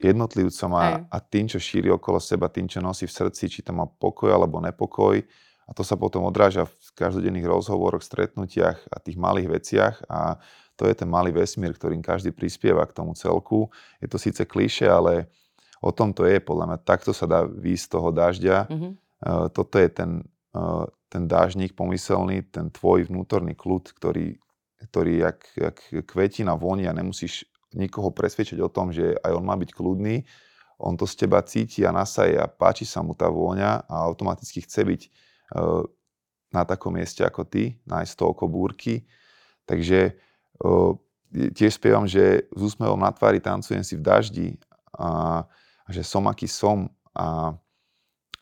[0.00, 3.76] jednotlivcom a, a tým, čo šíri okolo seba, tým, čo nosí v srdci, či to
[3.76, 5.20] má pokoj alebo nepokoj.
[5.68, 9.96] A to sa potom odráža v každodenných rozhovoroch, stretnutiach a tých malých veciach.
[10.10, 10.42] A
[10.74, 13.70] to je ten malý vesmír, ktorým každý prispieva k tomu celku.
[14.02, 15.30] Je to síce kliše, ale
[15.78, 16.78] o tom to je, podľa mňa.
[16.82, 18.56] Takto sa dá výjsť z toho dažďa.
[18.66, 18.92] Mm-hmm.
[19.20, 20.10] Uh, toto je ten,
[20.56, 24.40] uh, ten dážnik pomyselný, ten tvoj vnútorný kľud, ktorý,
[24.90, 25.76] ktorý jak, jak
[26.08, 30.26] kvetina voní a nemusíš nikoho presvedčiť o tom, že aj on má byť kľudný.
[30.80, 34.64] On to z teba cíti a nasaje a páči sa mu tá vôňa a automaticky
[34.64, 35.84] chce byť uh,
[36.50, 39.06] na takom mieste ako ty, nájsť toľko búrky.
[39.70, 40.18] Takže
[41.30, 44.48] tiež spievam, že s úsmevom na tvári tancujem si v daždi
[44.92, 45.42] a,
[45.86, 47.54] a že som aký som a,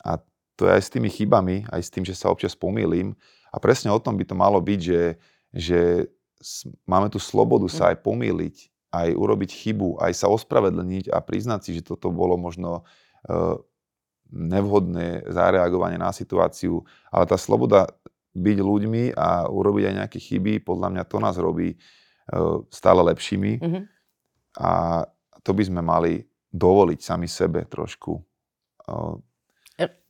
[0.03, 0.13] a
[0.57, 3.13] to je aj s tými chybami, aj s tým, že sa občas pomýlim
[3.53, 5.03] a presne o tom by to malo byť, že,
[5.53, 5.81] že
[6.89, 8.57] máme tu slobodu sa aj pomýliť,
[8.89, 12.85] aj urobiť chybu, aj sa ospravedlniť a priznať si, že toto bolo možno
[13.29, 13.57] uh,
[14.33, 17.89] nevhodné zareagovanie na situáciu, ale tá sloboda
[18.33, 21.77] byť ľuďmi a urobiť aj nejaké chyby, podľa mňa to nás robí
[22.29, 23.53] Eh, stále lepšími.
[23.57, 23.83] Mm-hmm.
[24.61, 24.71] A
[25.41, 26.21] to by sme mali
[26.53, 29.15] dovoliť sami sebe trošku eh,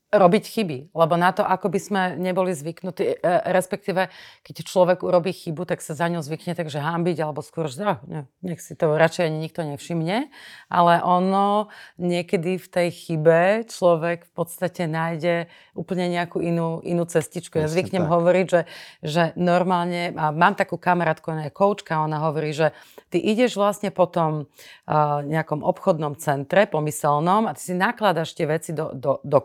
[0.08, 0.78] robiť chyby.
[0.96, 4.08] Lebo na to, ako by sme neboli zvyknutí, e, respektíve
[4.40, 8.00] keď človek urobí chybu, tak sa za ňou zvykne takže hambiť, alebo skôr, že oh,
[8.08, 10.32] ne, nech si to radšej ani nikto nevšimne.
[10.72, 11.68] Ale ono
[12.00, 17.60] niekedy v tej chybe človek v podstate nájde úplne nejakú inú, inú cestičku.
[17.60, 18.12] Ja zvyknem tak.
[18.12, 18.62] hovoriť, že,
[19.04, 22.72] že normálne, a mám takú kamarátku, ona je koučka, ona hovorí, že
[23.12, 28.48] ty ideš vlastne po tom uh, nejakom obchodnom centre pomyselnom a ty si nakladaš tie
[28.48, 29.38] veci do, do, do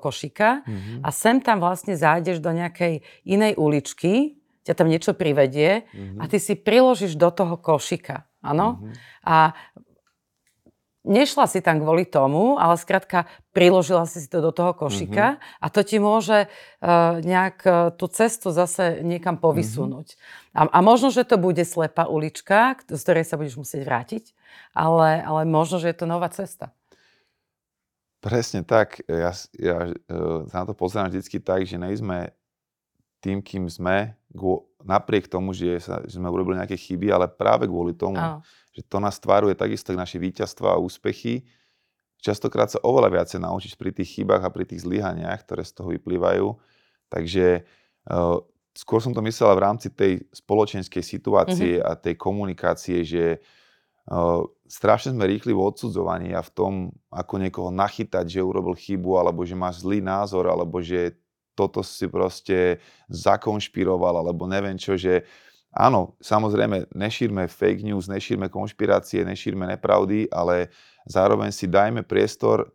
[0.62, 1.02] mm-hmm.
[1.02, 4.38] a sem tam vlastne zájdeš do nejakej inej uličky,
[4.68, 6.22] ťa tam niečo privedie mm-hmm.
[6.22, 8.30] a ty si priložíš do toho košika.
[8.44, 8.78] Áno?
[8.78, 8.94] Mm-hmm.
[9.26, 9.58] A
[11.04, 15.64] nešla si tam kvôli tomu, ale skrátka priložila si si to do toho košika mm-hmm.
[15.64, 20.16] a to ti môže uh, nejak uh, tú cestu zase niekam povysunúť.
[20.16, 20.60] Mm-hmm.
[20.60, 24.24] A, a možno, že to bude slepá ulička, z ktorej sa budeš musieť vrátiť,
[24.72, 26.72] ale, ale možno, že je to nová cesta.
[28.24, 29.04] Presne tak.
[29.04, 29.94] Ja, ja e,
[30.48, 32.32] na to pozerám vždycky tak, že nejsme
[33.20, 34.16] tým, kým sme
[34.80, 38.40] napriek tomu, že, sa, že sme urobili nejaké chyby, ale práve kvôli tomu, Áno.
[38.72, 41.44] že to nás tváruje takisto naše víťazstva a úspechy,
[42.24, 45.92] častokrát sa oveľa viacej naučíš pri tých chybách a pri tých zlyhaniach, ktoré z toho
[45.92, 46.56] vyplývajú.
[47.12, 47.68] Takže
[48.08, 48.40] uh,
[48.72, 51.88] skôr som to myslela v rámci tej spoločenskej situácie mm-hmm.
[51.88, 53.63] a tej komunikácie, že uh,
[54.68, 56.74] strašne sme rýchli v odsudzovaní a v tom,
[57.08, 61.16] ako niekoho nachytať, že urobil chybu, alebo že máš zlý názor, alebo že
[61.54, 65.24] toto si proste zakonšpiroval, alebo neviem čo, že
[65.70, 70.74] áno, samozrejme, nešírme fake news, nešírme konšpirácie, nešírme nepravdy, ale
[71.06, 72.74] zároveň si dajme priestor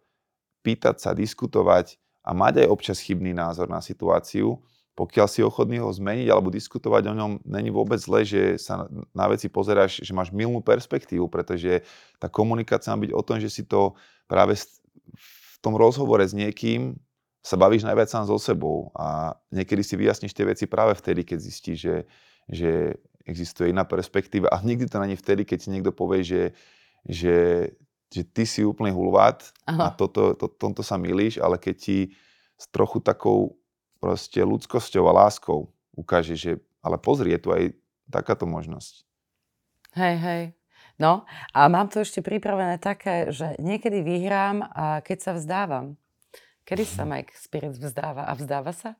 [0.62, 4.60] pýtať sa, diskutovať a mať aj občas chybný názor na situáciu.
[4.98, 9.30] Pokiaľ si ochotný ho zmeniť alebo diskutovať o ňom, není vôbec zle, že sa na
[9.30, 11.86] veci pozeráš, že máš milnú perspektívu, pretože
[12.18, 13.94] tá komunikácia má byť o tom, že si to
[14.26, 16.98] práve v tom rozhovore s niekým
[17.38, 21.38] sa bavíš najviac sám so sebou a niekedy si vyjasníš tie veci práve vtedy, keď
[21.38, 21.96] zistíš, že,
[22.50, 22.70] že
[23.22, 24.50] existuje iná perspektíva.
[24.50, 26.42] A nikdy to není vtedy, keď ti niekto povie, že,
[27.06, 27.36] že,
[28.10, 31.98] že ty si úplný hulvát a toto, to, tomto sa milíš, ale keď ti
[32.58, 33.57] s trochu takou
[33.98, 37.74] proste ľudskosťou a láskou ukáže, že ale pozri, je tu aj
[38.06, 39.02] takáto možnosť.
[39.98, 40.42] Hej, hej.
[40.98, 45.98] No a mám to ešte pripravené také, že niekedy vyhrám, a keď sa vzdávam.
[46.66, 48.26] Kedy sa Mike Spirit vzdáva?
[48.26, 48.98] A vzdáva sa?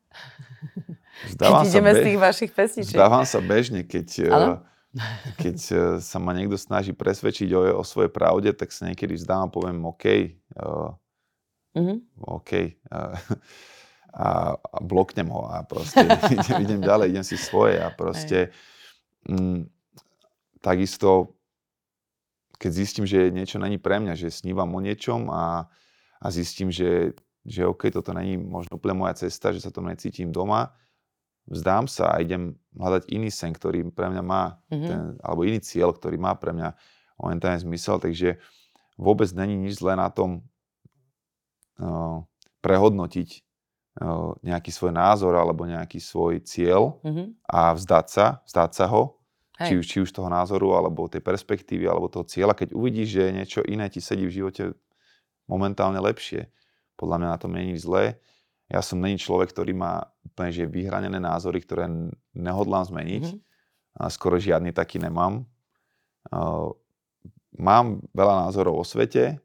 [1.27, 2.95] Vzdávam keď ideme sa z tých vašich pesničiek.
[2.95, 4.55] Vzdávam sa bežne, keď, eh,
[5.43, 9.51] keď eh, sa ma niekto snaží presvedčiť o, o svojej pravde, tak sa niekedy vzdávam
[9.51, 10.05] a poviem OK.
[10.55, 10.95] Uh,
[11.75, 11.97] mm-hmm.
[12.23, 12.51] OK.
[12.87, 13.17] Uh,
[14.13, 16.03] a, a bloknem ho a proste
[16.35, 18.53] idem, idem ďalej, idem si svoje a proste
[19.27, 19.69] mm,
[20.61, 21.35] takisto
[22.59, 25.71] keď zistím, že niečo není pre mňa, že snívam o niečom a,
[26.19, 27.15] a zistím, že
[27.49, 30.75] že OK, toto není možno úplne moja cesta, že sa to necítim doma,
[31.49, 34.87] vzdám sa a idem hľadať iný sen, ktorý pre mňa má, mm-hmm.
[34.87, 36.77] ten, alebo iný cieľ, ktorý má pre mňa
[37.17, 38.37] momentálne zmysel, takže
[38.99, 40.45] vôbec není nič zlé na tom
[41.81, 42.21] uh,
[42.61, 43.41] prehodnotiť
[44.45, 47.27] nejaký svoj názor alebo nejaký svoj cieľ mm-hmm.
[47.49, 49.17] a vzdať sa, vzdať sa ho,
[49.59, 53.35] či už, či už toho názoru, alebo tej perspektívy, alebo toho cieľa, keď uvidíš, že
[53.35, 54.63] niečo iné ti sedí v živote
[55.51, 56.47] momentálne lepšie
[56.99, 58.19] podľa mňa na tom není zlé.
[58.67, 61.87] Ja som není človek, ktorý má úplne že vyhranené názory, ktoré
[62.35, 63.23] nehodlám zmeniť.
[63.23, 64.03] Mm-hmm.
[64.03, 65.47] A skoro žiadny taký nemám.
[67.55, 69.39] Mám veľa názorov o svete,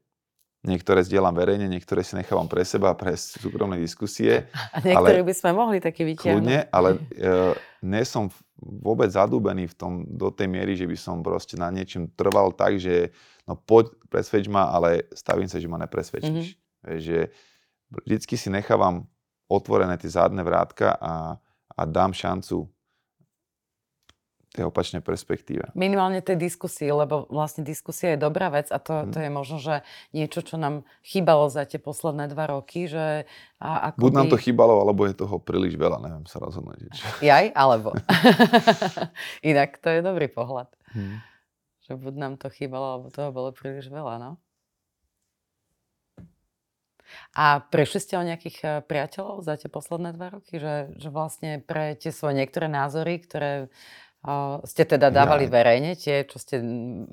[0.65, 4.49] niektoré zdieľam verejne, niektoré si nechávam pre seba, pre súkromné diskusie.
[4.73, 6.41] A niektoré ale, by sme mohli taký vytiahnuť.
[6.41, 7.53] Kľudne, ale uh,
[7.85, 8.27] nie som
[8.59, 12.81] vôbec zadúbený v tom do tej miery, že by som proste na niečom trval tak,
[12.81, 13.13] že
[13.45, 16.57] no poď, presvedč ma, ale stavím sa, že ma nepresvedčíš.
[16.57, 16.99] Mm-hmm.
[16.99, 17.17] Že
[18.03, 19.05] vždycky si nechávam
[19.45, 21.37] otvorené tie zádne vrátka a,
[21.77, 22.65] a dám šancu
[24.55, 25.75] tej opačnej perspektíve.
[25.75, 29.11] Minimálne tej diskusie, lebo vlastne diskusia je dobrá vec a to, hmm.
[29.11, 29.75] to je možno, že
[30.15, 33.27] niečo, čo nám chýbalo za tie posledné dva roky, že...
[33.59, 36.95] A ako Buď nám to chýbalo, alebo je toho príliš veľa, neviem sa rozhodnúť.
[37.29, 37.91] Jaj, alebo.
[39.51, 40.71] Inak to je dobrý pohľad.
[40.95, 41.19] Hmm.
[41.83, 44.39] Že buď nám to chýbalo, alebo toho bolo príliš veľa, no?
[47.35, 50.57] A prešli ste o nejakých eh, priateľov za tie posledné dva roky?
[50.57, 53.69] Že, že vlastne pre tie svoje niektoré názory, ktoré
[54.65, 55.53] ste teda dávali ja.
[55.53, 56.57] verejne, tie, čo ste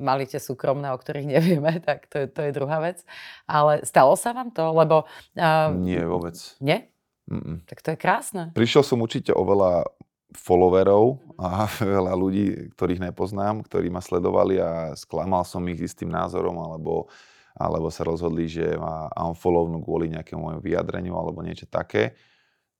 [0.01, 3.05] mali tie súkromné, o ktorých nevieme, tak to je, to je druhá vec.
[3.45, 4.73] Ale stalo sa vám to?
[4.73, 5.05] Lebo...
[5.37, 6.37] Uh, Nie, vôbec.
[6.59, 6.89] Nie?
[7.29, 7.63] Mm-mm.
[7.69, 8.43] Tak to je krásne.
[8.57, 9.87] Prišiel som určite o veľa
[10.33, 16.11] followerov a veľa ľudí, ktorých nepoznám, ktorí ma sledovali a sklamal som ich s tým
[16.11, 17.13] názorom alebo
[17.53, 22.17] alebo sa rozhodli, že ma unfollownú kvôli nejakému môjmu vyjadreniu alebo niečo také.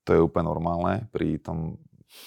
[0.09, 1.07] To je úplne normálne.
[1.13, 1.77] Pri tom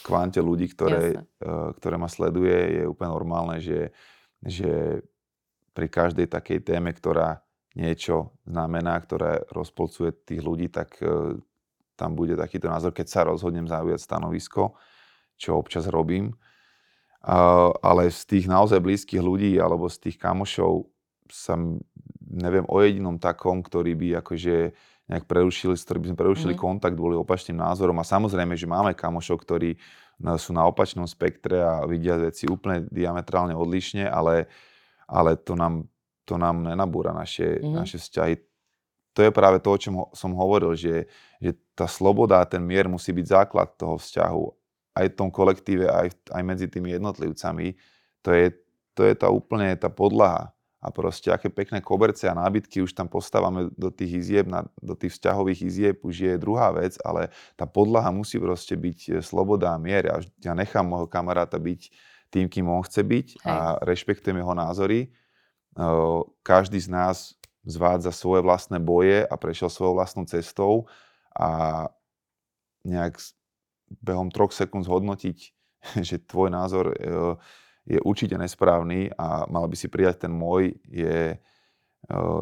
[0.05, 3.93] kvante ľudí, ktoré, uh, ktoré ma sleduje, je úplne normálne, že,
[4.41, 5.01] že
[5.75, 7.43] pri každej takej téme, ktorá
[7.75, 11.35] niečo znamená, ktorá rozpolcuje tých ľudí, tak uh,
[11.95, 14.75] tam bude takýto názor, keď sa rozhodnem zaujať stanovisko,
[15.39, 16.35] čo občas robím.
[17.25, 20.85] Uh, ale z tých naozaj blízkych ľudí alebo z tých kamošov
[21.25, 21.57] sa
[22.21, 26.59] neviem o jedinom takom, ktorý by akože nejak prerušili, s ktorým by sme prerušili mm.
[26.59, 27.97] kontakt, boli opačným názorom.
[28.01, 29.77] A samozrejme, že máme kamošov, ktorí
[30.39, 34.49] sú na opačnom spektre a vidia veci úplne diametrálne odlišne, ale,
[35.05, 35.85] ale to, nám,
[36.25, 37.73] to nám nenabúra naše, mm.
[37.75, 38.33] naše vzťahy.
[39.15, 41.07] To je práve to, o čom som hovoril, že,
[41.39, 44.45] že tá sloboda a ten mier musí byť základ toho vzťahu.
[44.95, 47.75] Aj v tom kolektíve, aj, aj medzi tými jednotlivcami.
[48.23, 48.55] To je,
[48.95, 50.54] to je tá úplne tá podlaha.
[50.85, 54.93] A proste aké pekné koberce a nábytky už tam postávame do tých izieb, na, do
[54.93, 59.73] tých vzťahových izieb už je druhá vec, ale tá podlaha musí proste byť e, sloboda
[59.73, 60.05] a mier.
[60.05, 61.89] Ja, ja nechám môjho kamaráta byť
[62.29, 63.49] tým, kým on chce byť Hej.
[63.49, 65.09] a rešpektujem jeho názory.
[66.43, 67.17] Každý z nás
[67.65, 70.85] zvádza svoje vlastné boje a prešiel svojou vlastnou cestou
[71.33, 71.89] a
[72.85, 73.17] nejak
[73.99, 75.37] behom troch sekúnd zhodnotiť,
[76.07, 76.93] že tvoj názor
[77.85, 81.37] je určite nesprávny a mal by si prijať ten môj, je,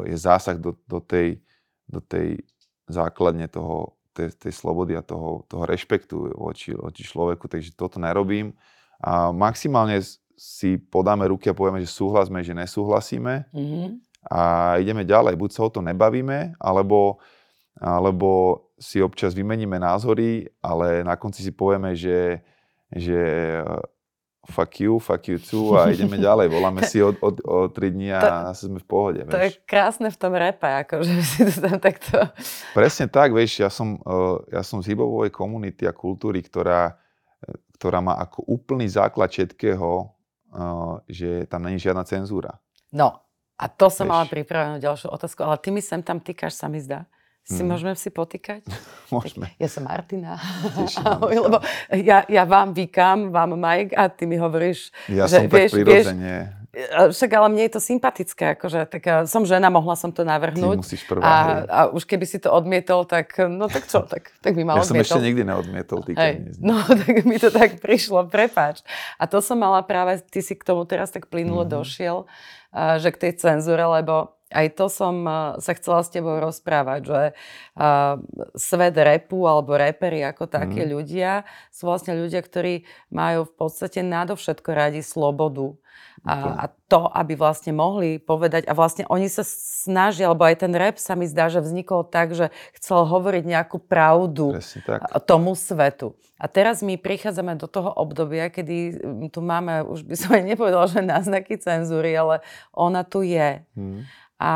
[0.08, 1.44] je zásah do, do, tej,
[1.84, 2.40] do tej
[2.88, 8.56] základne toho, tej, tej slobody a toho, toho rešpektu voči, voči človeku, takže toto nerobím.
[9.04, 10.00] A maximálne
[10.34, 13.88] si podáme ruky a povieme, že súhlasíme, že nesúhlasíme mm-hmm.
[14.32, 14.40] a
[14.80, 15.36] ideme ďalej.
[15.36, 17.20] Buď sa o to nebavíme, alebo,
[17.76, 22.42] alebo si občas vymeníme názory, ale na konci si povieme, že,
[22.90, 23.20] že
[24.50, 26.52] fuck you, fuck you too a ideme ďalej.
[26.52, 29.20] Voláme si o, o, o tri dní a to, sme v pohode.
[29.24, 29.56] To vieš.
[29.56, 32.16] je krásne v tom repe, ako, že si to tam takto...
[32.76, 36.96] Presne tak, vieš, ja som, uh, ja som z hybovej komunity a kultúry, ktorá,
[37.80, 40.08] ktorá má ako úplný základ všetkého,
[40.52, 42.60] uh, že tam není žiadna cenzúra.
[42.94, 44.12] No, a to som vieš.
[44.12, 47.06] mala pripravenú ďalšiu otázku, ale ty mi sem tam týkaš, sa mi zdá.
[47.44, 47.76] Si hmm.
[47.76, 48.64] môžeme si potýkať?
[49.12, 49.52] Môžeme.
[49.60, 50.40] Ja som Martina.
[51.04, 51.60] Ahoj, lebo
[51.92, 55.84] ja, ja vám vykám, vám Mike a ty mi hovoríš, ja že som vieš, tak.
[55.84, 56.06] Vieš,
[57.14, 60.74] však ale mne je to sympatické, akože tak som žena, mohla som to navrhnúť.
[60.74, 64.34] Ty musíš prvá, a, a už keby si to odmietol, tak no tak čo, tak,
[64.42, 65.06] tak by mal Ja odmietol.
[65.06, 68.82] som ešte nikdy neodmietol hej, No tak mi to tak prišlo, prepáč.
[69.22, 71.76] A to som mala práve, ty si k tomu teraz tak plynulo mm-hmm.
[71.78, 72.16] došiel,
[72.98, 77.22] že k tej cenzúre, lebo aj to som eh, sa chcela s tebou rozprávať, že
[77.74, 78.22] uh,
[78.54, 80.90] svet repu alebo repery ako také mm.
[80.94, 81.32] ľudia
[81.74, 85.74] sú vlastne ľudia, ktorí majú v podstate nadovšetko radi slobodu.
[86.24, 90.72] A, a to, aby vlastne mohli povedať, a vlastne oni sa snažia, alebo aj ten
[90.72, 94.56] rap sa mi zdá, že vznikol tak, že chcel hovoriť nejakú pravdu
[94.88, 95.04] tak.
[95.28, 96.16] tomu svetu.
[96.40, 100.44] A teraz my prichádzame do toho obdobia, kedy hm, tu máme, už by som aj
[100.48, 102.40] nepovedala, že náznaky cenzúry, ale
[102.72, 103.60] ona tu je.
[103.76, 104.08] Hmm.
[104.40, 104.52] A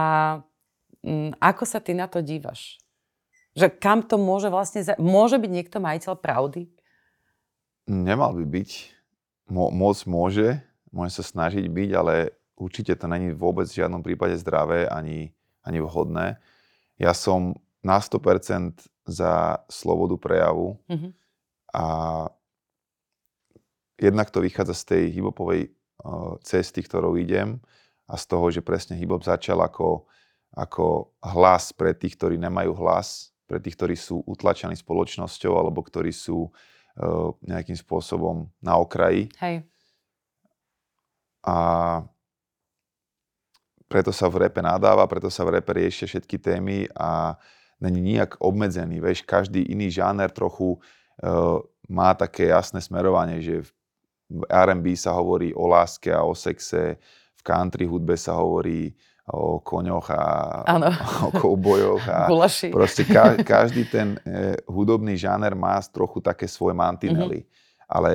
[1.04, 2.78] m, mm, ako sa ty na to dívaš?
[3.58, 4.82] Že kam to môže vlastne...
[4.82, 4.94] Za...
[4.98, 6.70] Môže byť niekto majiteľ pravdy?
[7.88, 8.70] Nemal by byť.
[9.48, 10.60] Mo- moc môže,
[10.92, 15.32] môže sa snažiť byť, ale určite to není vôbec v žiadnom prípade zdravé ani,
[15.64, 16.36] ani vhodné.
[17.00, 18.76] Ja som na 100%
[19.08, 21.12] za slobodu prejavu mm-hmm.
[21.72, 21.84] a
[23.96, 25.72] jednak to vychádza z tej hibopovej
[26.04, 27.62] uh, cesty, ktorou idem
[28.08, 30.08] a z toho, že presne hip-hop začal ako,
[30.56, 36.08] ako hlas pre tých, ktorí nemajú hlas, pre tých, ktorí sú utlačení spoločnosťou alebo ktorí
[36.08, 39.28] sú uh, nejakým spôsobom na okraji.
[39.40, 39.68] Hej.
[41.44, 41.56] A
[43.88, 47.36] preto sa v repe nadáva, preto sa v repe riešia všetky témy a
[47.80, 49.00] není nijak obmedzený.
[49.00, 53.64] Vieš, každý iný žáner trochu uh, má také jasné smerovanie, že
[54.28, 57.00] v R&B sa hovorí o láske a o sexe,
[57.38, 58.90] v country hudbe sa hovorí
[59.28, 60.22] o koňoch a
[60.64, 60.88] ano.
[61.28, 62.26] o koubojoch a
[62.72, 67.44] proste ka, každý ten e, hudobný žáner má trochu také svoje mantinely.
[67.44, 67.86] Mm-hmm.
[67.88, 68.10] Ale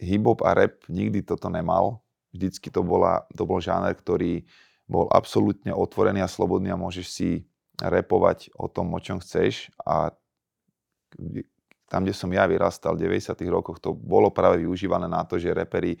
[0.00, 2.00] hip-hop a rap nikdy toto nemal.
[2.32, 4.42] Vždycky to, bola, to bol žáner, ktorý
[4.88, 7.30] bol absolútne otvorený a slobodný a môžeš si
[7.80, 10.12] repovať o tom, o čom chceš a
[11.88, 13.38] tam, kde som ja vyrastal v 90.
[13.46, 15.94] rokoch, to bolo práve využívané na to, že repery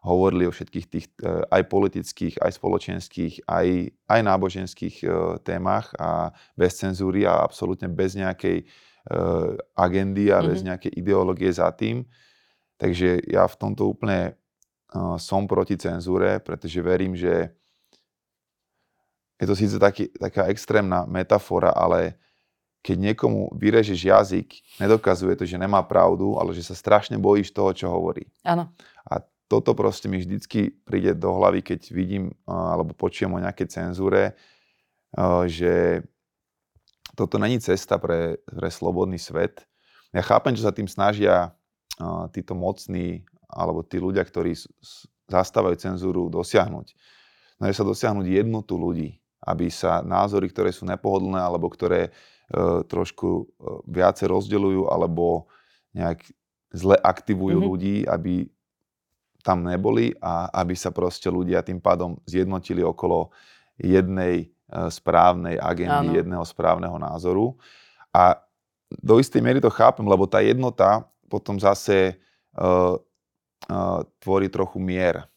[0.00, 3.66] hovorili o všetkých tých e, aj politických, aj spoločenských, aj,
[4.08, 5.06] aj náboženských e,
[5.44, 8.66] témach a bez cenzúry a absolútne bez nejakej e,
[9.76, 10.48] agendy a mm-hmm.
[10.48, 10.66] bez mhm.
[10.72, 12.08] nejakej ideológie za tým.
[12.80, 14.40] Takže ja v tomto úplne
[15.20, 17.54] som proti cenzúre, pretože verím, že
[19.38, 22.18] je to síce taký, taká extrémna metafora, ale
[22.80, 24.48] keď niekomu vyrežeš jazyk,
[24.80, 28.24] nedokazuje to, že nemá pravdu, ale že sa strašne bojíš toho, čo hovorí.
[28.40, 28.72] Áno.
[29.04, 34.38] A toto proste mi vždycky príde do hlavy, keď vidím alebo počujem o nejakej cenzúre,
[35.50, 36.06] že
[37.18, 39.66] toto není cesta pre, pre slobodný svet.
[40.14, 41.50] Ja chápem, že sa tým snažia
[42.30, 44.54] títo mocní alebo tí ľudia, ktorí
[45.26, 46.94] zastávajú cenzúru, dosiahnuť.
[47.58, 52.10] Snažia sa dosiahnuť jednotu ľudí, aby sa názory, ktoré sú nepohodlné alebo ktoré e,
[52.88, 53.42] trošku e,
[53.90, 55.50] viacej rozdeľujú alebo
[55.92, 56.24] nejak
[56.72, 57.70] zle aktivujú mm-hmm.
[57.70, 58.48] ľudí, aby
[59.40, 63.32] tam neboli a aby sa proste ľudia tým pádom zjednotili okolo
[63.80, 64.46] jednej e,
[64.92, 66.18] správnej agendy, Áno.
[66.20, 67.56] jedného správneho názoru.
[68.12, 68.36] A
[68.90, 72.18] do istej miery to chápem, lebo tá jednota potom zase
[72.58, 72.98] uh,
[73.70, 75.30] uh, tvorí trochu mier.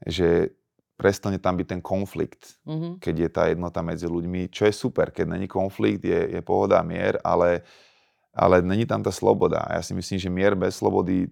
[0.00, 0.48] Že
[0.96, 3.04] prestane tam byť ten konflikt, mm-hmm.
[3.04, 6.80] keď je tá jednota medzi ľuďmi, čo je super, keď není konflikt, je, je pohoda
[6.80, 7.66] mier, ale,
[8.32, 9.60] ale není tam tá sloboda.
[9.68, 11.28] Ja si myslím, že mier bez slobody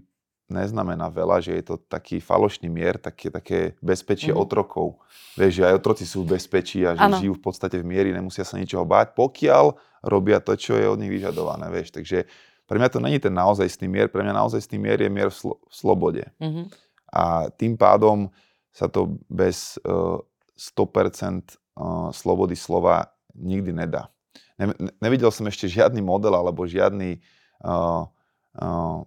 [0.51, 4.45] neznamená veľa, že je to taký falošný mier, také, také bezpečie mm-hmm.
[4.45, 5.01] otrokov.
[5.39, 7.17] Vieš, že aj otroci sú v bezpečí a že ano.
[7.19, 9.75] žijú v podstate v miery, nemusia sa ničoho báť, pokiaľ
[10.05, 11.71] robia to, čo je od nich vyžadované.
[11.73, 11.95] Vieš.
[11.95, 12.29] Takže
[12.69, 15.61] pre mňa to není ten naozajstný mier, pre mňa naozajstný mier je mier v, slo-
[15.65, 16.25] v slobode.
[16.41, 16.67] Mm-hmm.
[17.13, 18.33] A tým pádom
[18.73, 20.17] sa to bez uh,
[20.57, 24.09] 100% uh, slobody slova nikdy nedá.
[24.57, 27.21] Ne, nevidel som ešte žiadny model alebo žiadny,
[27.65, 28.09] uh,
[28.57, 29.01] uh,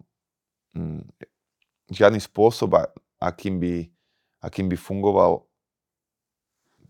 [1.89, 2.75] žiadny spôsob,
[3.19, 3.87] akým by,
[4.43, 5.47] akým by fungoval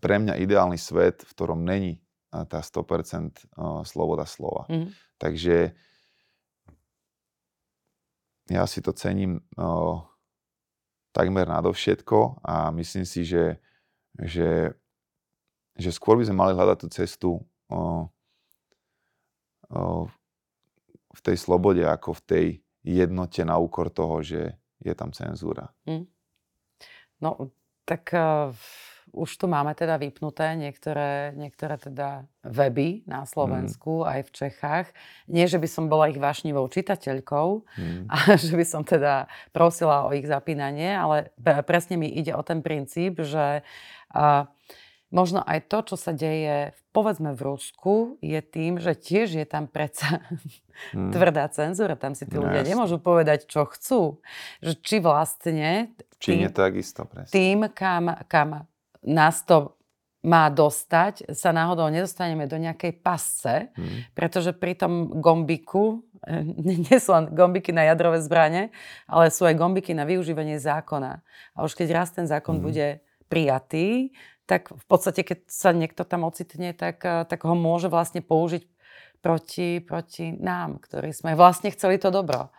[0.02, 3.48] pre mňa ideálny svet, v ktorom není tá 100%
[3.88, 4.68] sloboda slova.
[4.68, 4.92] Mm.
[5.16, 5.72] Takže
[8.52, 9.40] ja si to cením
[11.16, 13.56] takmer nadovšetko a myslím si, že,
[14.20, 14.76] že,
[15.72, 17.30] že skôr by sme mali hľadať tú cestu
[17.72, 17.80] o,
[19.72, 20.04] o,
[21.16, 22.46] v tej slobode ako v tej
[22.86, 25.74] jednote na úkor toho, že je tam cenzúra.
[25.90, 26.06] Mm.
[27.18, 27.50] No,
[27.82, 28.54] tak uh,
[29.10, 34.06] už tu máme teda vypnuté niektoré, niektoré teda weby na Slovensku, mm.
[34.06, 34.86] aj v Čechách.
[35.26, 38.02] Nie, že by som bola ich vášnivou čitateľkou mm.
[38.06, 38.16] a
[38.46, 41.32] že by som teda prosila o ich zapínanie, ale
[41.66, 43.66] presne mi ide o ten princíp, že
[44.14, 44.44] uh,
[45.16, 49.64] možno aj to, čo sa deje, povedzme v Rusku, je tým, že tiež je tam
[49.64, 50.20] predsa
[50.92, 51.16] hmm.
[51.16, 51.96] tvrdá cenzúra.
[51.96, 52.76] Tam si tí no, ľudia jasne.
[52.76, 54.20] nemôžu povedať, čo chcú.
[54.60, 55.68] Že či vlastne...
[56.20, 57.32] Či nie takisto, presne.
[57.32, 58.68] Tým, kam, kam
[59.00, 59.72] nás to
[60.26, 64.12] má dostať, sa náhodou nedostaneme do nejakej pasce, hmm.
[64.12, 66.04] pretože pri tom gombiku,
[66.84, 68.74] nie sú len gombiky na jadrové zbranie,
[69.08, 71.24] ale sú aj gombiky na využívanie zákona.
[71.56, 72.64] A už keď raz ten zákon hmm.
[72.66, 72.86] bude
[73.30, 74.10] prijatý,
[74.46, 78.62] tak v podstate, keď sa niekto tam ocitne, tak, eh, tak ho môže vlastne použiť
[79.20, 82.54] proti, proti nám, ktorí sme vlastne chceli to dobro.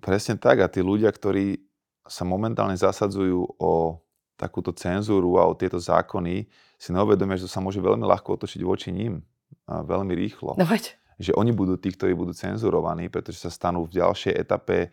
[0.00, 0.64] Presne tak.
[0.64, 1.60] A tí ľudia, ktorí
[2.08, 4.00] sa momentálne zasadzujú o
[4.34, 8.60] takúto cenzúru a o tieto zákony, si neuvedomia, že to sa môže veľmi ľahko otočiť
[8.66, 9.22] voči ním.
[9.70, 10.58] A veľmi rýchlo.
[10.58, 10.98] No veď.
[11.16, 14.88] Že oni budú tí, ktorí budú cenzurovaní, pretože sa stanú v ďalšej etape e,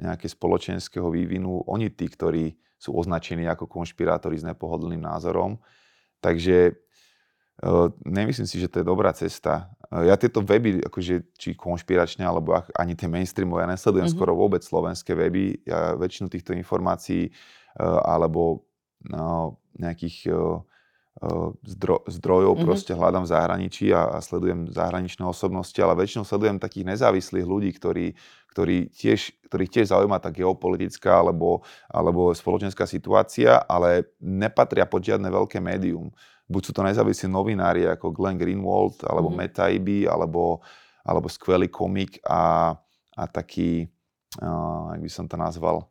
[0.00, 1.60] nejakého spoločenského vývinu.
[1.68, 5.60] Oni tí, ktorí sú označení ako konšpirátori s nepohodlným názorom.
[6.24, 6.72] Takže
[7.60, 9.68] uh, nemyslím si, že to je dobrá cesta.
[9.92, 14.16] Uh, ja tieto weby, akože, či konšpiračne, alebo ani tie mainstreamové, ja nesledujem mm-hmm.
[14.16, 15.60] skoro vôbec slovenské weby.
[15.68, 18.64] Ja väčšinu týchto informácií uh, alebo
[19.04, 20.32] no, nejakých
[21.68, 22.64] zdro, zdrojov mm-hmm.
[22.64, 27.70] proste hľadám v zahraničí a, a sledujem zahraničné osobnosti, ale väčšinou sledujem takých nezávislých ľudí,
[27.76, 28.16] ktorí,
[28.48, 31.60] ktorí tiež, ktorých tiež zaujíma tá geopolitická alebo,
[31.92, 36.08] alebo spoločenská situácia, ale nepatria pod žiadne veľké médium.
[36.48, 39.44] Buď sú to nezávislí novinári ako Glenn Greenwald, alebo mm-hmm.
[39.44, 40.64] Matt Taibbi, alebo,
[41.04, 42.72] alebo skvelý komik a,
[43.12, 43.92] a taký,
[44.40, 45.89] uh, jak by som to nazval,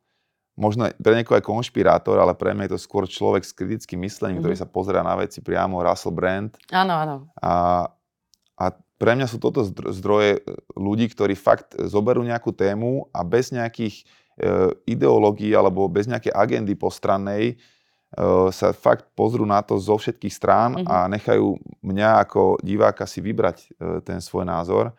[0.59, 4.43] možno pre niekoho aj konšpirátor, ale pre mňa je to skôr človek s kritickým myslením,
[4.43, 4.43] mm-hmm.
[4.43, 4.61] ktorý mhm.
[4.61, 6.51] sa pozera na veci priamo, Russell Brand.
[6.75, 7.15] Áno, áno.
[7.39, 7.87] A,
[8.59, 8.65] a
[8.99, 10.43] pre mňa sú toto zdroje
[10.75, 16.75] ľudí, ktorí fakt zoberú nejakú tému a bez nejakých e, ideológií alebo bez nejakej agendy
[16.75, 17.55] postrannej e,
[18.51, 20.91] sa fakt pozrú na to zo všetkých strán mm-hmm.
[20.91, 23.67] a nechajú mňa ako diváka si vybrať e,
[24.03, 24.91] ten svoj názor.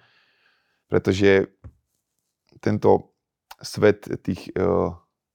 [0.88, 1.52] Pretože
[2.64, 3.12] tento
[3.61, 4.64] svet tých e,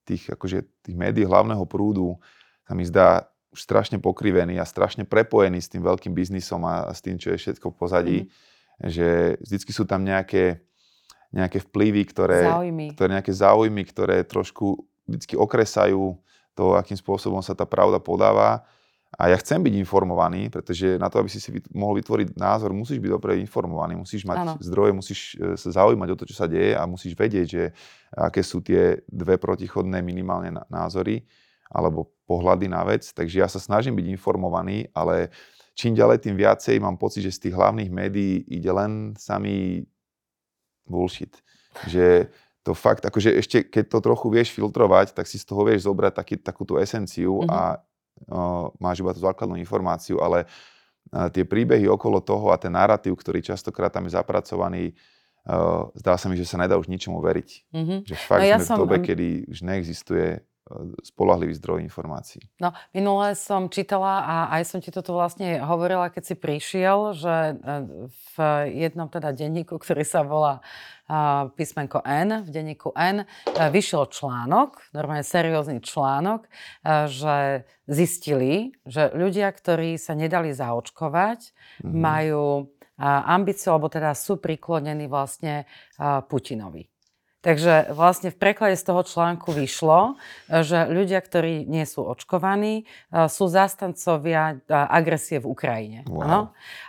[0.06, 2.22] tých, akože, tých médií hlavného prúdu
[2.64, 7.02] sa mi zdá už strašne pokrivený a strašne prepojený s tým veľkým biznisom a, s
[7.02, 8.20] tým, čo je všetko v pozadí.
[8.26, 8.92] Mm-hmm.
[8.92, 9.08] Že
[9.40, 10.62] vždycky sú tam nejaké,
[11.32, 12.86] nejaké vplyvy, ktoré, záujmy.
[12.94, 16.20] ktoré, nejaké záujmy, ktoré trošku vždycky okresajú
[16.56, 18.68] to, akým spôsobom sa tá pravda podáva
[19.16, 23.00] a ja chcem byť informovaný, pretože na to, aby si si mohol vytvoriť názor, musíš
[23.00, 24.54] byť dobre informovaný, musíš mať ano.
[24.60, 27.64] zdroje, musíš e, sa zaujímať o to, čo sa deje a musíš vedieť, že
[28.12, 31.24] aké sú tie dve protichodné minimálne názory
[31.72, 33.08] alebo pohľady na vec.
[33.16, 35.32] Takže ja sa snažím byť informovaný, ale
[35.80, 39.88] čím ďalej, tým viacej mám pocit, že z tých hlavných médií ide len samý
[40.84, 41.40] bullshit.
[41.88, 42.28] Že
[42.68, 46.14] to fakt, akože ešte keď to trochu vieš filtrovať, tak si z toho vieš zobrať
[46.18, 47.54] taký, takúto esenciu mm-hmm.
[47.54, 47.80] a
[48.80, 50.48] máš iba tú základnú informáciu, ale
[51.32, 54.84] tie príbehy okolo toho a ten narratív, ktorý častokrát tam je zapracovaný,
[55.94, 57.50] zdá sa mi, že sa nedá už ničomu veriť.
[57.70, 58.00] Mm-hmm.
[58.10, 58.76] Že fakt no ja sme som...
[58.78, 60.42] v dobe, kedy už neexistuje
[61.06, 62.42] spolahlivý zdroj informácií.
[62.58, 67.36] No, minule som čítala a aj som ti toto vlastne hovorila, keď si prišiel, že
[67.36, 67.54] e,
[68.10, 68.36] v
[68.74, 70.66] jednom teda denníku, ktorý sa volá
[71.54, 76.50] písmenko N, v denníku N, vyšiel článok, normálne seriózny článok,
[77.06, 81.54] že zistili, že ľudia, ktorí sa nedali zaočkovať,
[81.86, 81.94] mm-hmm.
[81.94, 82.74] majú
[83.06, 85.70] ambíciu, alebo teda sú priklonení vlastne
[86.26, 86.95] Putinovi.
[87.46, 90.18] Takže vlastne v preklade z toho článku vyšlo,
[90.50, 96.00] že ľudia, ktorí nie sú očkovaní, sú zastancovia agresie v Ukrajine.
[96.10, 96.22] Wow.
[96.26, 96.40] Ano?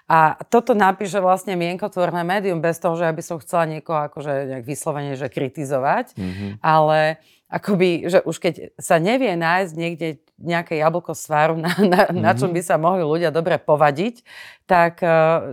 [0.09, 4.33] A toto napíše vlastne mienkotvorné médium bez toho, že ja by som chcela niekoho akože
[4.57, 6.51] nejak vyslovene že kritizovať, mm-hmm.
[6.65, 7.21] ale
[7.53, 12.17] akoby, že už keď sa nevie nájsť niekde nejaké jablko svaru, na, na, mm-hmm.
[12.17, 12.57] na čom mhm.
[12.57, 14.25] by sa mohli ľudia dobre povadiť,
[14.65, 15.05] tak,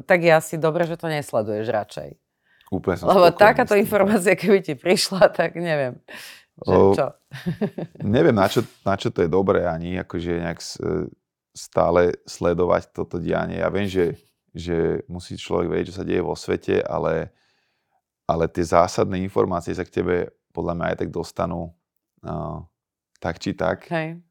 [0.08, 2.23] tak je asi dobre, že to nesleduješ radšej.
[2.74, 6.02] Úplne som Lebo takáto informácia, keby ti prišla, tak neviem.
[6.66, 7.08] Že o, čo?
[8.02, 10.60] neviem, na čo, na čo to je dobré ani, akože nejak
[11.54, 13.62] stále sledovať toto dianie.
[13.62, 14.18] Ja viem, že,
[14.54, 17.30] že musí človek vedieť, čo sa deje vo svete, ale,
[18.26, 20.16] ale tie zásadné informácie sa k tebe
[20.54, 21.74] podľa mňa aj tak dostanú
[22.26, 22.62] uh,
[23.22, 23.86] tak či tak.
[23.90, 24.22] Hej.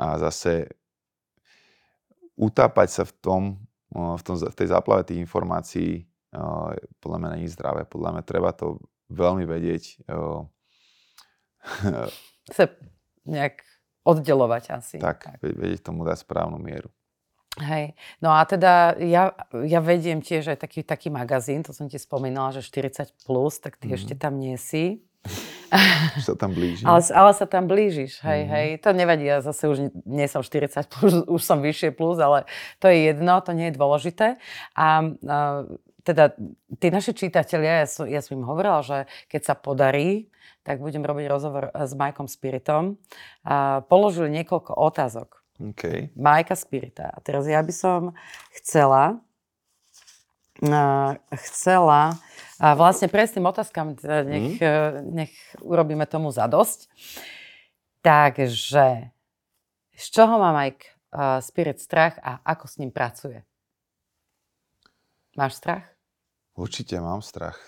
[0.00, 0.68] A zase
[2.36, 3.42] utápať sa v tom,
[3.96, 6.04] uh, v, tom, v tej záplave tých informácií
[6.98, 7.86] podľa mňa není zdravé.
[7.86, 10.04] Podľa mňa treba to veľmi vedieť.
[12.50, 12.64] Chce
[13.24, 13.64] nejak
[14.04, 14.96] oddelovať asi.
[15.00, 16.92] Tak, tak, vedieť tomu dať správnu mieru.
[17.54, 22.02] Hej, no a teda ja, ja vediem tiež aj taký, taký magazín, to som ti
[22.02, 23.94] spomínala, že 40+, plus, tak ty mm.
[23.94, 25.06] ešte tam nie si.
[26.18, 26.82] sa tam blížim.
[26.90, 28.50] Ale, ale sa tam blížiš, hej, mm.
[28.50, 28.66] hej.
[28.82, 32.42] To nevadí, ja zase už nie som 40 plus, už som vyššie plus, ale
[32.82, 34.34] to je jedno, to nie je dôležité.
[34.74, 35.38] A, a
[36.04, 36.36] teda
[36.78, 40.28] tí naši čítatelia, ja som, ja som im hovorila, že keď sa podarí,
[40.62, 43.00] tak budem robiť rozhovor s Majkom Spiritom.
[43.44, 45.40] A položili niekoľko otázok.
[45.74, 46.12] Okay.
[46.12, 47.08] Majka Spirita.
[47.08, 48.12] A teraz ja by som
[48.52, 49.24] chcela
[51.34, 52.14] chcela
[52.62, 55.10] a vlastne presným otázkam, teda nech, mm.
[55.10, 56.86] nech urobíme tomu zadosť.
[58.04, 59.10] Takže,
[59.96, 60.94] z čoho má Mike
[61.42, 63.42] Spirit strach a ako s ním pracuje?
[65.34, 65.93] Máš strach?
[66.54, 67.58] Určite mám strach.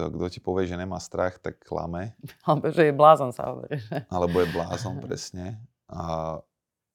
[0.00, 2.16] To, kto ti povie, že nemá strach, tak klame.
[2.48, 3.76] Alebo že je blázon, sa hovorí.
[4.08, 5.60] Alebo je blázon, presne.
[5.92, 6.38] A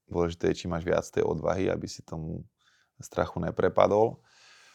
[0.10, 2.42] dôležité je, či máš viac tej odvahy, aby si tomu
[2.98, 4.18] strachu neprepadol.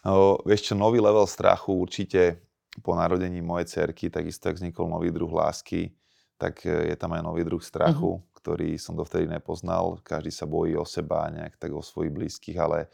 [0.05, 2.45] O, vieš čo, nový level strachu určite
[2.85, 5.93] po narodení mojej cerky, takisto ak vznikol nový druh lásky,
[6.41, 8.33] tak e, je tam aj nový druh strachu, mm-hmm.
[8.39, 10.01] ktorý som dovtedy nepoznal.
[10.01, 12.89] Každý sa bojí o seba, nejak tak o svojich blízkych, ale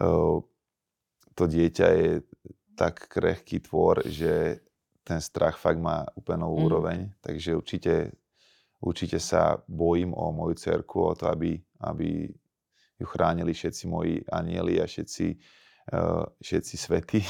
[0.00, 0.42] o,
[1.36, 2.10] to dieťa je
[2.76, 4.60] tak krehký tvor, že
[5.06, 6.66] ten strach fakt má úplne novú mm.
[6.66, 6.98] úroveň.
[7.24, 7.94] Takže určite,
[8.82, 11.56] určite sa bojím o moju cerku, o to, aby,
[11.86, 12.28] aby
[13.00, 15.26] ju chránili všetci moji anieli a všetci,
[15.94, 17.20] uh, všetci svety.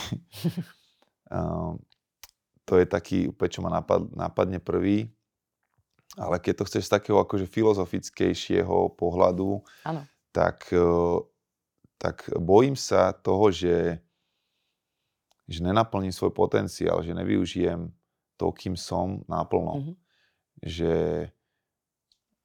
[1.30, 1.76] uh,
[2.68, 5.12] to je taký úplne, čo ma napad, napadne prvý.
[6.16, 10.00] Ale keď to chceš z takého akože filozofickejšieho pohľadu, ano.
[10.32, 11.20] tak, uh,
[12.00, 14.00] tak bojím sa toho, že
[15.46, 17.94] že nenaplním svoj potenciál, že nevyužijem
[18.34, 19.74] to, kým som naplno.
[19.78, 19.96] Mm-hmm.
[20.56, 20.94] Že,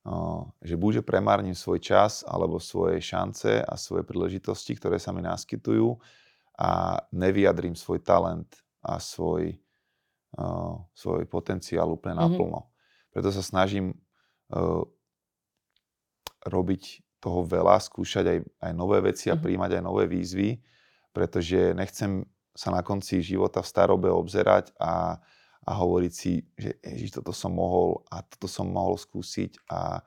[0.06, 5.26] uh, že buď premárnim svoj čas alebo svoje šance a svoje príležitosti, ktoré sa mi
[5.26, 5.98] naskytujú
[6.62, 8.52] a nevyjadrím svoj talent
[8.86, 9.58] a svoj,
[10.38, 12.32] uh, svoj potenciál úplne mm-hmm.
[12.38, 12.70] naplno.
[13.10, 13.98] Preto sa snažím
[14.54, 14.86] uh,
[16.46, 16.84] robiť
[17.22, 19.44] toho veľa, skúšať aj, aj nové veci a mm-hmm.
[19.46, 20.58] príjmať aj nové výzvy,
[21.14, 25.20] pretože nechcem sa na konci života v starobe obzerať a,
[25.64, 30.04] a hovoriť si, že ježiš, toto som mohol a toto som mohol skúsiť a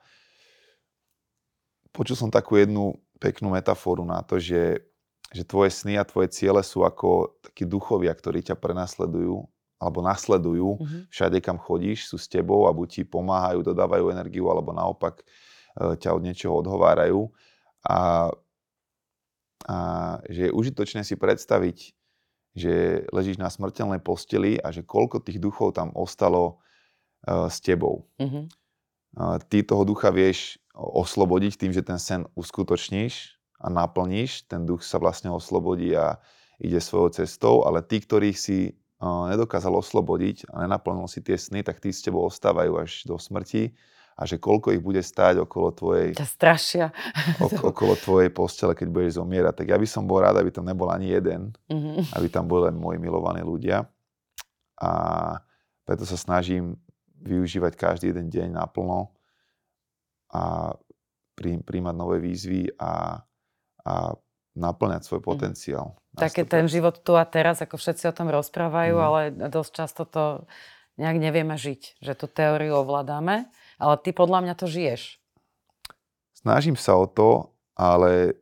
[1.95, 4.83] počul som takú jednu peknú metaforu na to, že,
[5.31, 10.79] že tvoje sny a tvoje ciele sú ako takí duchovia, ktorí ťa prenasledujú alebo nasledujú
[10.79, 11.01] mm-hmm.
[11.11, 15.25] všade, kam chodíš, sú s tebou a buď ti pomáhajú, dodávajú energiu, alebo naopak e,
[15.99, 17.27] ťa od niečoho odhovárajú.
[17.83, 18.31] A,
[19.67, 19.77] a
[20.31, 21.91] že je užitočné si predstaviť
[22.55, 26.63] že ležíš na smrteľnej posteli a že koľko tých duchov tam ostalo
[27.27, 28.07] uh, s tebou.
[28.15, 28.43] Mm-hmm.
[29.19, 34.83] Uh, ty toho ducha vieš oslobodiť tým, že ten sen uskutočníš a naplníš, ten duch
[34.83, 36.19] sa vlastne oslobodí a
[36.59, 38.57] ide svojou cestou, ale tí, ktorých si
[38.99, 43.19] uh, nedokázal oslobodiť a nenaplnil si tie sny, tak tí s tebou ostávajú až do
[43.19, 43.75] smrti
[44.15, 46.15] a že koľko ich bude stáť okolo tvojej...
[46.15, 46.85] Ťa strašia.
[47.43, 49.53] Ok, okolo tvojej postele, keď budeš zomierať.
[49.59, 51.51] Tak ja by som bol rád, aby tam nebol ani jeden.
[51.67, 52.15] Mm-hmm.
[52.15, 53.83] Aby tam boli len moji milovaní ľudia.
[54.79, 54.91] A
[55.83, 56.79] preto sa snažím
[57.27, 59.11] využívať každý jeden deň naplno
[60.31, 60.73] a
[61.35, 63.19] prí, príjmať nové výzvy a,
[63.83, 63.93] a
[64.55, 65.27] naplňať svoj mhm.
[65.27, 65.87] potenciál.
[66.15, 69.03] Také ten život tu a teraz, ako všetci o tom rozprávajú, mm.
[69.03, 69.19] ale
[69.51, 70.23] dosť často to
[70.95, 73.51] nejak nevieme žiť, že tú teóriu ovládame,
[73.81, 75.17] ale ty podľa mňa to žiješ.
[76.35, 78.37] Snažím sa o to, ale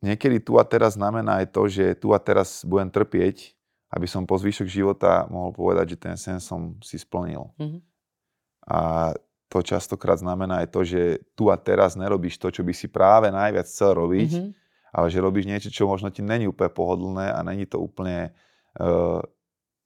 [0.00, 3.52] niekedy tu a teraz znamená aj to, že tu a teraz budem trpieť,
[3.92, 7.52] aby som po zvyšok života mohol povedať, že ten sen som si splnil.
[7.56, 7.80] Mm-hmm.
[8.68, 9.12] A
[9.48, 13.32] to častokrát znamená aj to, že tu a teraz nerobíš to, čo by si práve
[13.32, 17.38] najviac chcel robiť, mm-hmm ale že robíš niečo, čo možno ti není úplne pohodlné a
[17.44, 18.32] není to úplne,
[18.80, 19.20] uh,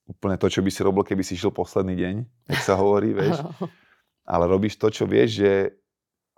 [0.07, 2.15] úplne to, čo by si robil, keby si žil posledný deň,
[2.55, 3.43] jak sa hovorí, vieš.
[4.33, 5.53] Ale robíš to, čo vieš, že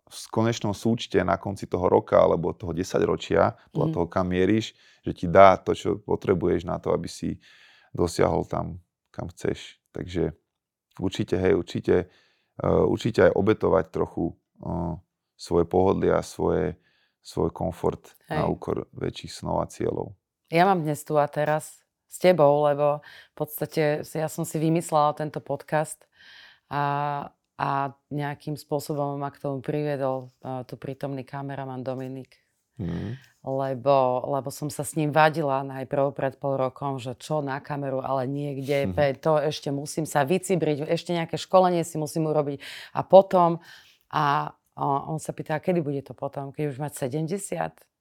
[0.05, 3.95] v konečnom súčte na konci toho roka alebo toho 10 ročia, podľa mm.
[3.95, 4.75] toho, kam mieríš,
[5.07, 7.39] že ti dá to, čo potrebuješ na to, aby si
[7.95, 8.83] dosiahol tam,
[9.15, 9.79] kam chceš.
[9.95, 10.35] Takže
[10.99, 12.11] určite, hej, určite,
[12.61, 14.99] uh, určite aj obetovať trochu uh,
[15.39, 16.75] svoje pohodlie a svoje,
[17.25, 18.39] svoj komfort Hej.
[18.39, 20.13] na úkor väčších snov a cieľov.
[20.53, 25.17] Ja mám dnes tu a teraz s tebou, lebo v podstate ja som si vymyslela
[25.19, 26.05] tento podcast
[26.71, 32.43] a, a nejakým spôsobom ma k tomu priviedol uh, tu prítomný kameraman Dominik.
[32.75, 33.15] Mm.
[33.45, 38.03] Lebo, lebo som sa s ním vadila najprv pred pol rokom, že čo na kameru,
[38.03, 39.23] ale niekde, mm.
[39.23, 42.59] to ešte musím sa vycibriť, ešte nejaké školenie si musím urobiť
[42.97, 43.63] a potom
[44.11, 47.94] a a on sa pýta, kedy bude to potom, keď už mať 70?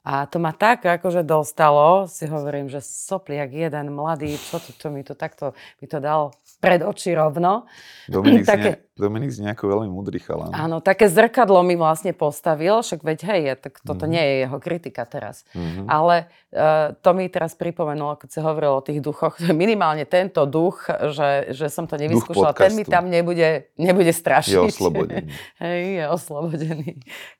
[0.00, 4.88] A to ma tak akože dostalo, si hovorím, že sopliak jeden mladý, čo to, čo
[4.88, 7.68] mi to takto, mi to dal pred oči rovno.
[8.08, 10.56] Dominik, také, Dominik znie ako veľmi múdry chalán.
[10.56, 14.12] Áno, také zrkadlo mi vlastne postavil, však veď hej, tak toto mm-hmm.
[14.12, 15.44] nie je jeho kritika teraz.
[15.52, 15.84] Mm-hmm.
[15.88, 20.88] Ale uh, to mi teraz pripomenulo, keď si hovoril o tých duchoch, minimálne tento duch,
[21.12, 24.56] že, že som to nevyskúšala, ten mi tam nebude, nebude strašiť.
[24.56, 25.28] Je oslobodený.
[25.64, 26.90] hej, je oslobodený.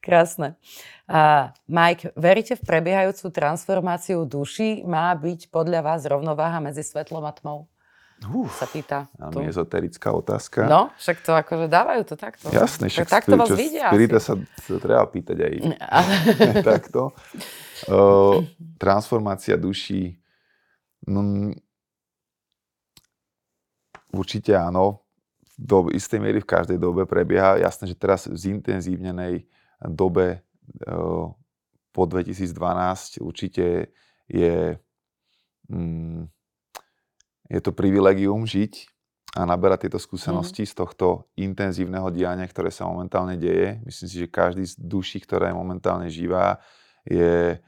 [0.05, 0.61] Krásne.
[1.11, 4.87] Uh, Mike, veríte v prebiehajúcu transformáciu duši?
[4.87, 7.67] Má byť podľa vás rovnováha medzi svetlom a tmou?
[8.31, 9.11] Uf, sa pýta.
[9.19, 10.71] Áno, ezoterická otázka.
[10.71, 12.47] No, však to akože dávajú to takto.
[12.55, 13.91] Jasné, však takto vás vidia.
[13.91, 15.55] Spirita sa, sa treba pýtať aj
[16.79, 17.11] takto.
[17.91, 18.47] Uh,
[18.79, 20.15] transformácia duší.
[21.11, 21.51] No,
[24.15, 25.03] určite áno.
[25.59, 27.59] Do istej miery v každej dobe prebieha.
[27.59, 29.51] Jasné, že teraz v zintenzívnenej
[29.91, 30.47] dobe
[31.91, 33.91] po 2012 určite
[34.31, 34.79] je,
[35.69, 36.23] mm,
[37.51, 38.87] je to privilegium žiť
[39.39, 40.71] a naberať tieto skúsenosti mm.
[40.71, 41.07] z tohto
[41.39, 43.79] intenzívneho diania, ktoré sa momentálne deje.
[43.87, 46.59] Myslím si, že každý z duší, ktorá je momentálne živá,
[47.07, 47.59] je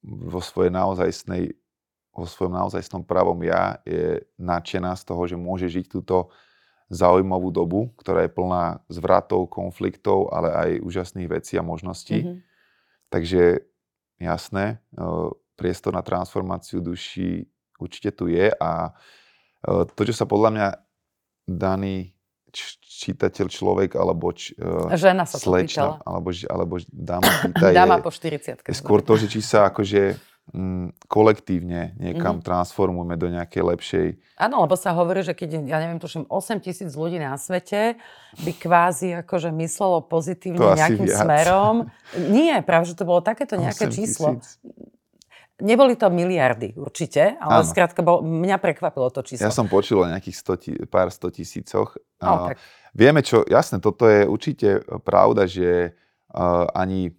[0.00, 1.60] vo svojej naozajstnej
[2.10, 6.34] vo svojom naozajstnom pravom ja je nadšená z toho, že môže žiť túto
[6.90, 12.26] zaujímavú dobu, ktorá je plná zvratov, konfliktov, ale aj úžasných vecí a možností.
[12.26, 12.36] Mm-hmm.
[13.10, 13.42] Takže
[14.18, 14.82] jasné,
[15.54, 17.46] priestor na transformáciu duši
[17.78, 18.92] určite tu je a
[19.66, 20.68] to, čo sa podľa mňa
[21.46, 22.12] daný
[22.80, 24.58] čítateľ, človek alebo č,
[24.98, 29.38] Žena sa slečna, alebo, alebo dáma pýta dáma po 40 je skôr to, že či
[29.38, 30.18] sa akože
[31.06, 32.46] kolektívne niekam mm-hmm.
[32.46, 34.06] transformujeme do nejakej lepšej...
[34.34, 37.94] Áno, lebo sa hovorí, že keď, ja neviem, tuším, 8 tisíc ľudí na svete
[38.42, 41.86] by kvázi akože myslelo pozitívne to nejakým smerom.
[42.34, 44.42] Nie, práve, že to bolo takéto nejaké číslo.
[45.60, 47.68] Neboli to miliardy určite, ale Áno.
[47.68, 49.46] skrátka bol, mňa prekvapilo to číslo.
[49.46, 50.36] Ja som počul o nejakých
[50.82, 52.00] 100, pár 100 tisícoch.
[52.18, 52.58] No, tak.
[52.96, 55.94] Vieme čo, jasné, toto je určite pravda, že
[56.32, 57.12] uh, ani,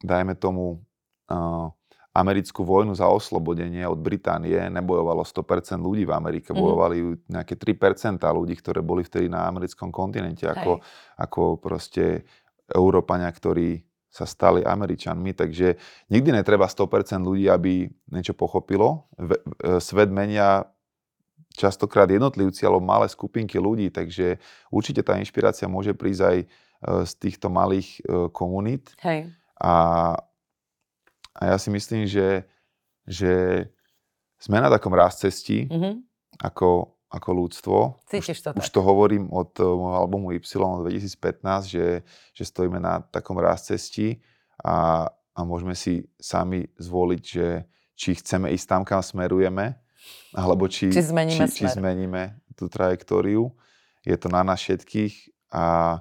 [0.00, 0.80] dajme tomu,
[1.28, 1.74] uh,
[2.10, 6.58] americkú vojnu za oslobodenie od Británie nebojovalo 100% ľudí v Amerike, mm.
[6.58, 6.96] bojovali
[7.30, 10.82] nejaké 3% ľudí, ktoré boli vtedy na americkom kontinente, ako,
[11.14, 12.26] ako proste
[12.66, 15.78] Európania, ktorí sa stali Američanmi, takže
[16.10, 19.06] nikdy netreba 100% ľudí, aby niečo pochopilo.
[19.14, 20.66] E, svet menia
[21.54, 24.42] častokrát jednotlivci alebo malé skupinky ľudí, takže
[24.74, 26.46] určite tá inšpirácia môže prísť aj e,
[27.06, 28.98] z týchto malých e, komunít.
[28.98, 29.30] Hej.
[29.62, 29.74] A
[31.34, 32.44] a ja si myslím, že,
[33.06, 33.66] že
[34.40, 35.94] sme na takom rast cesti mm-hmm.
[36.42, 37.78] ako, ako ľudstvo.
[38.08, 38.62] Cítiš to už, tak?
[38.64, 41.86] Už to hovorím od uh, môjho albumu Y 2015, že,
[42.34, 44.18] že stojíme na takom rast cesti
[44.64, 49.76] a, a môžeme si sami zvoliť, že či chceme ísť tam, kam smerujeme,
[50.32, 53.52] alebo či, či, zmeníme, či, či zmeníme tú trajektóriu.
[54.00, 56.00] Je to na nás všetkých a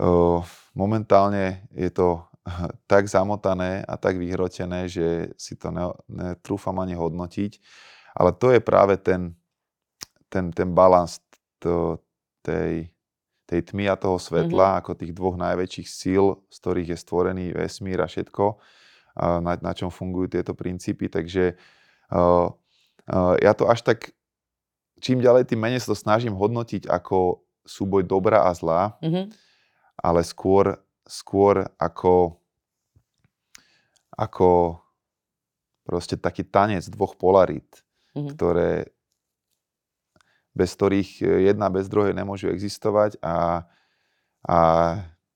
[0.00, 0.40] uh,
[0.72, 2.24] momentálne je to
[2.90, 7.58] tak zamotané a tak vyhrotené, že si to ne, netrúfam ani hodnotiť.
[8.16, 9.36] Ale to je práve ten,
[10.32, 11.20] ten, ten balans
[12.40, 12.88] tej,
[13.44, 14.80] tej tmy a toho svetla, mm-hmm.
[14.80, 18.56] ako tých dvoch najväčších síl, z ktorých je stvorený vesmír a všetko,
[19.16, 21.10] na, na čom fungujú tieto princípy.
[21.10, 21.58] Takže
[22.12, 22.48] uh,
[23.10, 24.14] uh, ja to až tak,
[25.02, 29.24] čím ďalej, tým menej sa to snažím hodnotiť ako súboj dobra a zla, mm-hmm.
[30.00, 32.42] ale skôr, skôr ako,
[34.18, 34.82] ako
[35.86, 38.34] proste taký tanec dvoch polarít, mm-hmm.
[38.34, 38.90] ktoré
[40.56, 43.68] bez ktorých e, jedna bez druhej nemôžu existovať a,
[44.48, 44.58] a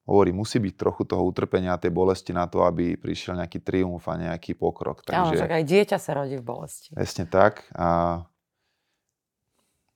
[0.08, 4.08] hovorí, musí byť trochu toho utrpenia a tej bolesti na to, aby prišiel nejaký triumf
[4.08, 5.04] a nejaký pokrok.
[5.04, 6.96] Takže, Áno, však aj dieťa sa rodí v bolesti.
[6.96, 7.68] Presne tak.
[7.76, 8.24] A,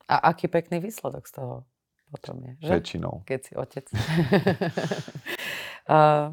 [0.05, 1.55] a aký pekný výsledok z toho
[2.15, 2.73] potom je, že?
[2.79, 3.27] Väčšinou.
[3.27, 3.87] Keď si otec.
[5.91, 6.31] uh,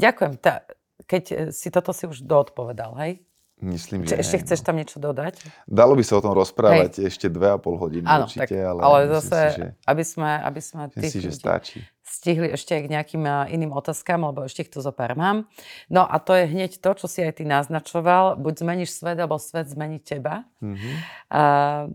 [0.00, 0.32] ďakujem.
[0.40, 0.64] Ta,
[1.04, 3.20] keď si toto si už doodpovedal, hej?
[3.62, 4.66] Myslím, že Ešte chceš no.
[4.66, 5.38] tam niečo dodať?
[5.70, 7.14] Dalo by sa o tom rozprávať hej.
[7.14, 10.30] ešte dve a pol hodiny Áno, určite, tak, ale, ale zase, si, že, aby sme,
[10.42, 11.78] aby sme tých si, že stačí.
[12.02, 13.22] stihli ešte k nejakým
[13.54, 15.46] iným otázkam, lebo ešte ich tu zo pár mám.
[15.86, 18.34] No a to je hneď to, čo si aj ty naznačoval.
[18.34, 20.42] Buď zmeníš svet, alebo svet zmení teba.
[20.58, 20.94] Mm-hmm.
[21.30, 21.86] Uh,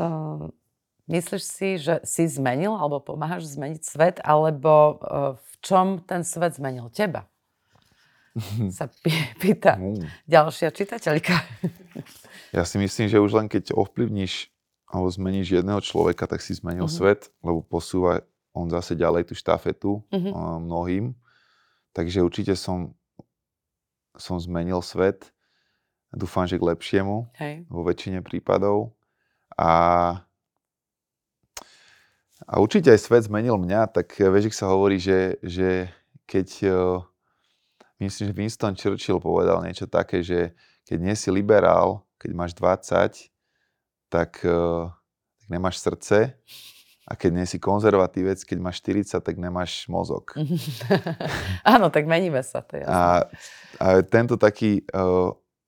[0.00, 0.48] uh,
[1.06, 6.58] myslíš si, že si zmenil, alebo pomáhaš zmeniť svet, alebo uh, v čom ten svet
[6.58, 7.26] zmenil teba?
[8.76, 8.88] sa
[9.40, 9.80] pýta
[10.28, 11.36] ďalšia čitateľka.
[12.54, 14.48] Ja si myslím, že už len keď ovplyvníš
[14.88, 16.98] alebo zmeníš jedného človeka, tak si zmenil uh-huh.
[17.12, 18.22] svet, lebo posúva
[18.54, 20.62] on zase ďalej tú štafetu uh-huh.
[20.62, 21.12] mnohým.
[21.92, 22.94] Takže určite som,
[24.16, 25.28] som zmenil svet.
[26.14, 27.66] Dúfam, že k lepšiemu Hej.
[27.68, 28.94] vo väčšine prípadov.
[29.58, 30.22] A,
[32.46, 35.90] a určite aj svet zmenil mňa, tak vieš, sa hovorí, že, že
[36.30, 36.48] keď
[37.98, 40.54] myslím, že Winston Churchill povedal niečo také, že
[40.86, 43.30] keď nie si liberál, keď máš 20,
[44.06, 44.86] tak, uh,
[45.42, 46.38] tak nemáš srdce
[47.06, 50.34] a keď nie si konzervatívec, keď máš 40, tak nemáš mozog.
[51.74, 52.84] Áno, tak meníme sa, to je.
[52.86, 53.26] A,
[53.78, 54.82] a tento taký,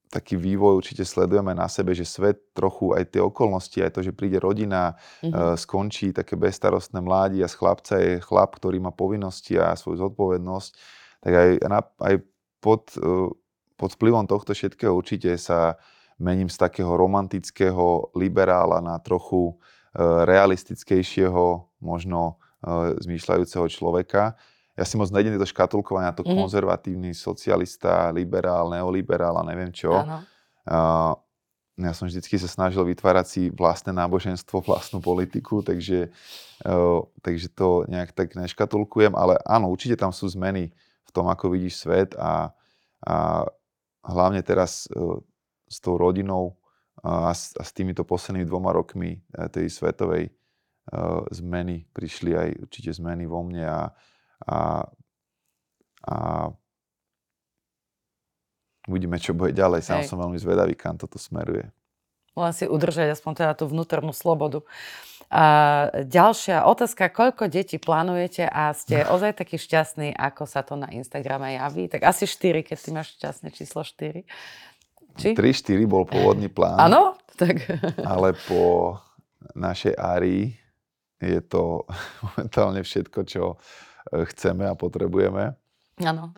[0.09, 4.17] taký vývoj určite sledujeme na sebe, že svet trochu aj tie okolnosti, aj to, že
[4.17, 5.33] príde rodina, mm-hmm.
[5.33, 10.09] uh, skončí také bezstarostné mládi a z chlapca je chlap, ktorý má povinnosti a svoju
[10.09, 11.51] zodpovednosť tak aj,
[11.99, 12.15] aj
[12.63, 13.35] pod, e,
[13.75, 15.79] pod vplyvom tohto všetkého určite sa
[16.19, 19.55] mením z takého romantického liberála na trochu e,
[20.27, 24.39] realistickejšieho, možno e, zmýšľajúceho človeka.
[24.79, 26.39] Ja si moc nejdem do škatulkovania, to mm.
[26.39, 29.91] konzervatívny socialista, liberál, neoliberál a neviem čo.
[29.91, 30.23] Áno.
[31.75, 36.15] ja som vždycky sa snažil vytvárať si vlastné náboženstvo, vlastnú politiku, takže,
[37.27, 40.71] takže to nejak tak neškatulkujem, ale áno, určite tam sú zmeny
[41.03, 42.55] v tom, ako vidíš svet a,
[43.03, 43.43] a
[44.05, 44.95] hlavne teraz e,
[45.67, 46.57] s tou rodinou
[47.03, 49.19] a s, a s týmito poslednými dvoma rokmi e,
[49.49, 50.35] tej svetovej
[50.91, 53.81] uh, zmeny prišli aj určite zmeny vo mne a,
[54.47, 54.87] a,
[56.07, 56.17] a
[58.87, 59.85] uvidíme, čo bude ďalej.
[59.85, 60.09] Sám Hej.
[60.09, 61.69] som veľmi zvedavý, kam toto smeruje.
[62.39, 64.63] Len si udržať aspoň teda tú vnútornú slobodu.
[65.29, 65.45] A
[66.09, 71.59] ďalšia otázka, koľko detí plánujete a ste ozaj taký šťastný, ako sa to na Instagrame
[71.59, 71.91] javí?
[71.91, 74.25] Tak asi 4, keď si máš šťastné číslo 4.
[75.19, 75.35] Či?
[75.35, 76.79] 3-4 bol pôvodný plán.
[76.79, 77.19] Áno?
[77.37, 77.67] Tak.
[78.11, 78.97] Ale po
[79.53, 80.55] našej árii
[81.19, 81.85] je to
[82.23, 83.59] momentálne všetko, čo
[84.13, 85.57] chceme a potrebujeme.
[86.03, 86.33] Áno.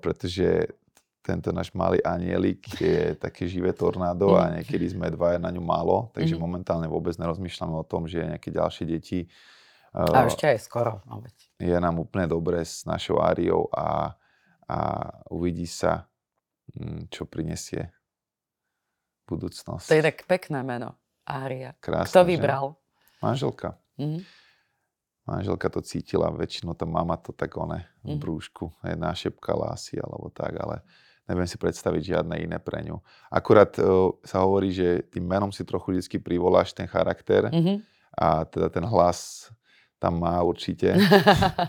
[0.00, 0.68] Pretože
[1.24, 4.52] tento náš malý anielik je také živé tornádo a mhm.
[4.60, 6.44] niekedy sme dva na ňu málo, takže mm-hmm.
[6.44, 9.24] momentálne vôbec nerozmýšľame o tom, že nejaké ďalšie deti.
[9.96, 11.00] A uh, ešte aj skoro.
[11.08, 11.24] No
[11.56, 14.12] je nám úplne dobre s našou Áriou a,
[14.68, 14.78] a
[15.32, 16.04] uvidí sa,
[16.76, 17.88] mm, čo prinesie
[19.24, 19.88] budúcnosť.
[19.88, 21.72] To je tak pekné meno, Ária.
[21.80, 22.64] Krásne, Kto vybral?
[22.76, 23.22] Že?
[23.24, 23.68] Manželka.
[23.96, 24.20] Mm-hmm.
[25.24, 28.20] Manželka to cítila, väčšinou tá mama to tak one v mhm.
[28.20, 30.84] brúšku, jedna šepkala asi, alebo tak, ale
[31.24, 33.00] neviem si predstaviť žiadne iné pre ňu.
[33.32, 37.76] Akurát uh, sa hovorí, že tým menom si trochu vždy privoláš ten charakter mm-hmm.
[38.20, 39.48] a teda ten hlas
[39.96, 40.92] tam má určite.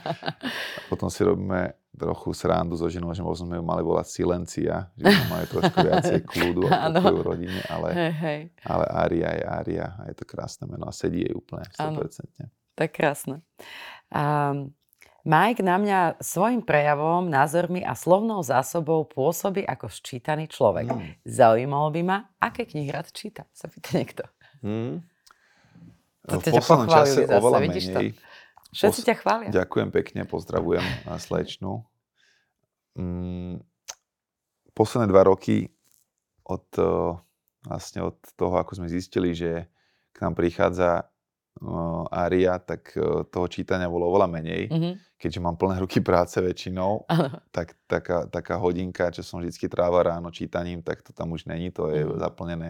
[0.91, 5.08] potom si robíme trochu srandu so ženou, že možno sme ju mali volať Silencia, že
[5.32, 8.39] majú trošku viacej kľudu a v rodine, ale, hey, hey.
[8.68, 11.80] ale Aria je Aria a je to krásne meno a sedí jej úplne 100%.
[11.80, 12.03] Ano,
[12.76, 13.41] tak krásne.
[14.11, 14.76] Um,
[15.26, 20.86] Mike na mňa svojim prejavom, názormi a slovnou zásobou pôsobí ako sčítaný človek.
[20.86, 21.17] Mm.
[21.26, 24.23] Zaujímalo by ma, aké knihy rád číta, sa pýta niekto.
[24.61, 25.01] Mm.
[26.30, 27.82] To v poslednom čase zase, oveľa menej.
[27.89, 28.01] To?
[28.69, 29.49] Všetci Pos- ťa chvália.
[29.49, 31.82] Ďakujem pekne, pozdravujem na slečnu.
[32.93, 33.65] Mm,
[34.78, 35.73] posledné dva roky
[36.45, 36.69] od,
[37.65, 39.65] vlastne od toho, ako sme zistili, že
[40.13, 41.09] k nám prichádza
[42.12, 42.91] ária, tak
[43.32, 44.64] toho čítania bolo oveľa menej.
[44.68, 44.93] Mm-hmm.
[45.16, 47.08] Keďže mám plné ruky práce väčšinou,
[47.56, 51.72] tak taká, taká hodinka, čo som vždy trávil ráno čítaním, tak to tam už není,
[51.72, 52.20] to je mm-hmm.
[52.20, 52.70] zaplnené,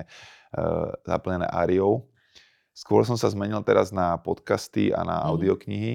[0.56, 2.06] uh, zaplnené áriou.
[2.76, 5.30] Skôr som sa zmenil teraz na podcasty a na mm-hmm.
[5.34, 5.94] audioknihy,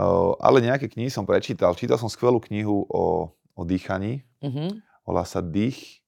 [0.00, 1.76] uh, ale nejaké knihy som prečítal.
[1.76, 4.80] Čítal som skvelú knihu o, o dýchaní, mm-hmm.
[5.04, 6.01] volá sa Dých,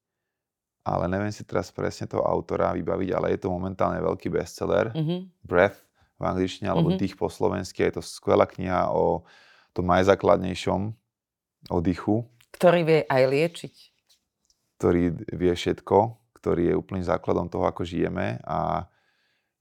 [0.84, 4.92] ale neviem si teraz presne toho autora vybaviť, ale je to momentálne veľký bestseller.
[4.92, 5.20] Mm-hmm.
[5.40, 5.80] Breath
[6.20, 7.00] v angličtine, alebo mm-hmm.
[7.00, 7.88] Dých po slovensky.
[7.88, 9.24] Je to skvelá kniha o
[9.72, 10.92] tom najzákladnejšom,
[11.72, 12.28] o dýchu.
[12.52, 13.74] Ktorý vie aj liečiť.
[14.76, 15.96] Ktorý vie všetko,
[16.36, 18.44] ktorý je úplným základom toho, ako žijeme.
[18.44, 18.84] A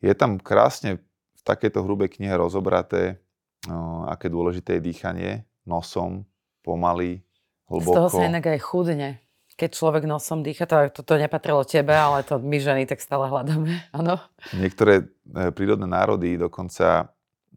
[0.03, 0.99] je tam krásne
[1.39, 3.23] v takejto hrubej knihe rozobraté,
[3.71, 5.31] no, aké dôležité je dýchanie
[5.63, 6.27] nosom,
[6.59, 7.23] pomaly,
[7.71, 7.95] hlboko.
[7.95, 9.22] Z toho sa inak aj chudne
[9.53, 13.85] keď človek nosom dýcha, to, toto nepatrilo tebe, ale to my ženy tak stále hľadáme,
[13.99, 14.17] áno?
[14.57, 17.05] Niektoré e, prírodné národy dokonca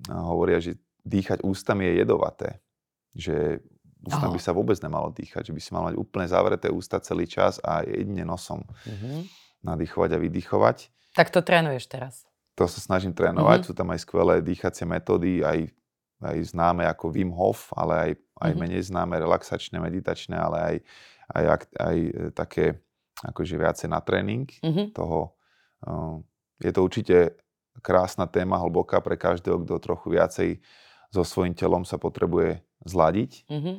[0.06, 0.76] e, hovoria, že
[1.06, 2.48] dýchať ústami je jedovaté.
[3.16, 3.64] Že
[4.06, 7.26] ústam by sa vôbec nemalo dýchať, že by si mal mať úplne zavreté ústa celý
[7.26, 9.18] čas a jedine nosom mm-hmm.
[9.66, 10.76] nadýchovať a vydýchovať.
[11.16, 12.14] Tak to trénuješ teraz?
[12.56, 13.68] To sa snažím trénovať, mm-hmm.
[13.68, 15.68] sú tam aj skvelé dýchacie metódy, aj,
[16.24, 18.60] aj známe ako Wim Hof, ale aj, aj mm-hmm.
[18.60, 20.76] menej známe relaxačné, meditačné, ale aj
[21.34, 22.82] aj, aj e, také
[23.24, 24.92] akože viacej na tréning mm-hmm.
[24.92, 25.32] toho.
[26.60, 27.16] Je to určite
[27.80, 30.48] krásna téma, hlboká pre každého, kto trochu viacej
[31.12, 33.48] so svojím telom sa potrebuje zladiť.
[33.48, 33.76] Mm-hmm.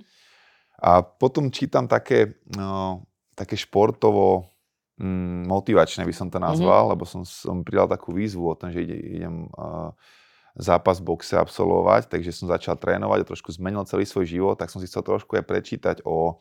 [0.82, 4.50] A potom čítam také, no, také športovo
[5.02, 6.94] mm, motivačné by som to nazval, mm-hmm.
[6.98, 9.94] lebo som, som pridal takú výzvu o tom, že ide, idem uh,
[10.58, 14.82] zápas boxe absolvovať, takže som začal trénovať a trošku zmenil celý svoj život, tak som
[14.82, 16.38] si chcel trošku aj prečítať o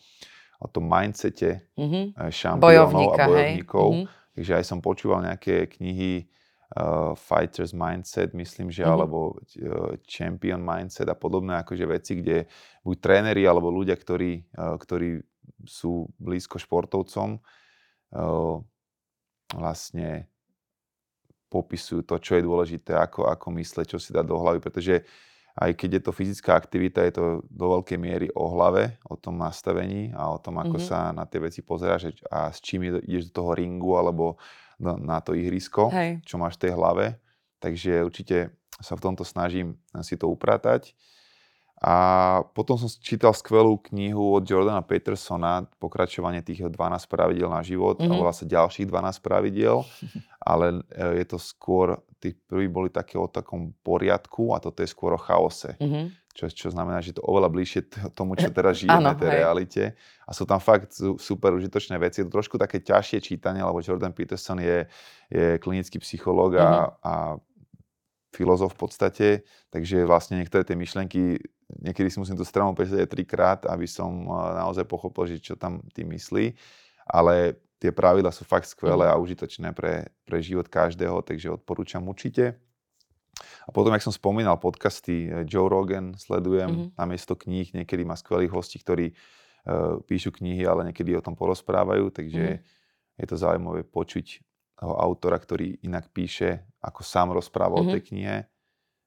[0.60, 2.32] o tom mindsete mm-hmm.
[2.32, 3.30] šampiónov a bojovníkov.
[3.36, 3.52] Hej.
[3.62, 4.06] Mm-hmm.
[4.36, 6.28] Takže aj som počúval nejaké knihy
[6.76, 8.94] uh, Fighters Mindset, myslím, že, mm-hmm.
[8.96, 12.48] alebo uh, Champion Mindset a podobné akože veci, kde
[12.84, 15.20] buď tréneri alebo ľudia, ktorí, uh, ktorí
[15.64, 18.56] sú blízko športovcom, uh,
[19.56, 20.28] vlastne
[21.46, 25.06] popisujú to, čo je dôležité, ako, ako mysleť, čo si dá do hlavy, pretože
[25.56, 29.40] aj keď je to fyzická aktivita, je to do veľkej miery o hlave, o tom
[29.40, 30.88] nastavení a o tom, ako mm-hmm.
[30.88, 34.36] sa na tie veci pozeráš a s čím ideš do toho ringu alebo
[34.80, 36.20] na to ihrisko, Hej.
[36.28, 37.16] čo máš v tej hlave.
[37.56, 40.92] Takže určite sa v tomto snažím si to upratať.
[41.76, 48.00] A potom som čítal skvelú knihu od Jordana Petersona, pokračovanie tých 12 pravidel na život,
[48.00, 48.12] mm-hmm.
[48.12, 49.84] a volá sa ďalších 12 pravidel,
[50.50, 54.90] ale e, je to skôr, tí prví boli také o takom poriadku a toto je
[54.90, 55.78] skôr o chaose.
[55.78, 56.34] Mm-hmm.
[56.36, 59.82] Čo, čo znamená, že to oveľa bližšie tomu, čo teraz žijeme, tej realite.
[60.26, 62.20] A sú tam fakt super užitočné veci.
[62.20, 64.84] Je to trošku také ťažšie čítanie, lebo Jordan Peterson je,
[65.32, 66.66] je klinický psychológ mm-hmm.
[66.66, 67.14] a, a
[68.36, 69.28] filozof v podstate,
[69.72, 71.40] takže vlastne niektoré tie myšlenky
[71.82, 75.54] niekedy si musím tú stranu prečítať aj trikrát, aby som eh, naozaj pochopil, že čo
[75.58, 76.54] tam tým myslí.
[77.06, 79.12] Ale tie pravidla sú fakt skvelé mhm.
[79.12, 82.56] a užitočné pre, pre život každého, takže odporúčam určite.
[83.66, 86.88] A potom, jak som spomínal, podcasty eh, Joe Rogan sledujem mm-hmm.
[86.96, 87.68] namiesto kníh.
[87.76, 93.20] Niekedy má skvelých hostí, ktorí uh, píšu knihy, ale niekedy o tom porozprávajú, takže mm-hmm.
[93.20, 94.40] je to zaujímavé počuť
[94.76, 97.88] toho autora, ktorý inak píše, ako sám rozpráva mm-hmm.
[97.88, 98.08] o tej mhm.
[98.08, 98.36] knihe,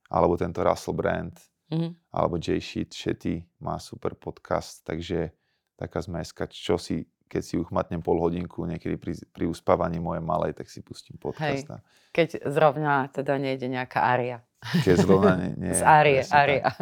[0.09, 1.33] alebo tento Russell Brand,
[1.69, 1.91] mm-hmm.
[2.13, 5.33] alebo Jay Shetty má super podcast, takže
[5.77, 10.57] taká zmeska, čo si, keď si uchmatnem pol hodinku niekedy pri, pri uspávaní mojej malej,
[10.57, 11.69] tak si pustím podcast.
[11.69, 11.85] Hej.
[12.09, 14.41] Keď zrovna teda nejde nejaká ária.
[14.81, 16.73] Keď zrovna nie, nie Z árie, ária.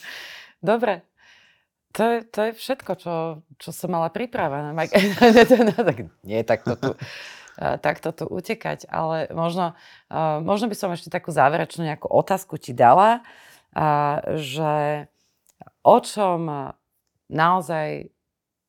[0.70, 1.02] Dobre,
[1.90, 3.14] to je, to je všetko, čo,
[3.58, 4.70] čo som mala pripravené.
[6.30, 6.90] nie, tak to tu,
[7.58, 9.74] takto tu utekať, ale možno,
[10.46, 13.26] možno by som ešte takú záverečnú nejakú otázku ti dala
[13.74, 15.06] a že
[15.82, 16.70] o čom
[17.28, 18.14] naozaj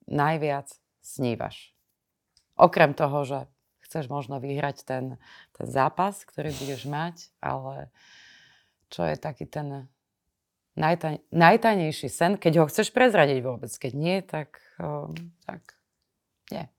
[0.10, 0.79] najviac
[1.10, 1.74] snívaš.
[2.54, 3.40] Okrem toho, že
[3.90, 5.18] chceš možno vyhrať ten,
[5.58, 7.90] ten zápas, ktorý budeš mať, ale
[8.94, 9.90] čo je taký ten
[10.78, 13.74] najtaj, najtajnejší sen, keď ho chceš prezradiť vôbec.
[13.74, 15.10] Keď nie, tak, um,
[15.50, 15.62] tak
[16.54, 16.70] nie.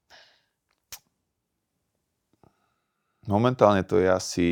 [3.26, 4.48] Momentálne to je asi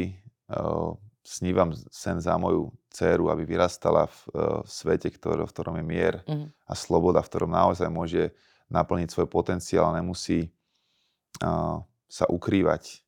[0.50, 0.98] uh,
[1.28, 5.84] snívam sen za moju dceru, aby vyrastala v, e, v svete, ktorý, v ktorom je
[5.84, 6.48] mier mm.
[6.64, 8.32] a sloboda, v ktorom naozaj môže
[8.68, 10.48] naplniť svoj potenciál a nemusí
[11.42, 13.04] uh, sa ukrývať.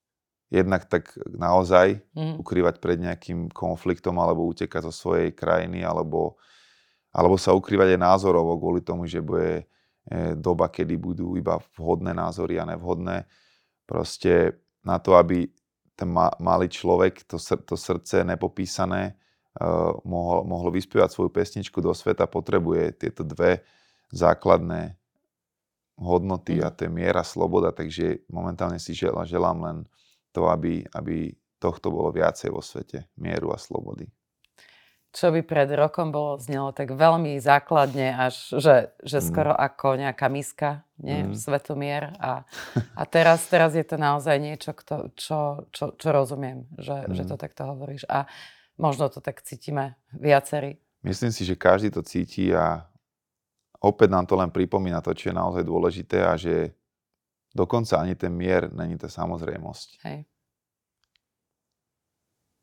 [0.50, 2.42] Jednak tak naozaj mm.
[2.42, 6.36] ukrývať pred nejakým konfliktom alebo utekať zo svojej krajiny alebo,
[7.14, 9.62] alebo sa ukrývať aj názorovo kvôli tomu, že bude
[10.10, 13.30] e, doba, kedy budú iba vhodné názory a nevhodné.
[13.86, 15.46] Proste na to, aby
[15.94, 19.14] ten ma, malý človek, to, sr- to srdce nepopísané,
[19.60, 23.60] uh, mohol, mohol vyspievať svoju pesničku do sveta, potrebuje tieto dve
[24.08, 24.99] základné
[26.00, 26.74] hodnoty a Mhm.
[26.74, 29.76] to je miera, sloboda, takže momentálne si želám, želám len
[30.32, 31.30] to, aby, aby
[31.60, 34.08] tohto bolo viacej vo svete, mieru a slobody.
[35.10, 39.26] Čo by pred rokom bolo, znelo tak veľmi základne, až že, že Mm.
[39.26, 41.26] skoro ako nejaká miska, nie?
[41.26, 41.34] Mm.
[41.34, 42.14] Svetomier.
[42.22, 42.46] A,
[42.94, 47.28] a teraz, teraz je to naozaj niečo, kto, čo, čo, čo rozumiem, že, že Mm.
[47.28, 48.06] to takto hovoríš.
[48.06, 48.30] A
[48.78, 50.78] možno to tak cítime viacerí.
[51.02, 52.86] Myslím si, že každý to cíti a
[53.80, 56.76] opäť nám to len pripomína to, čo je naozaj dôležité a že
[57.56, 59.88] dokonca ani ten mier není to samozrejmosť.
[60.06, 60.28] Hej.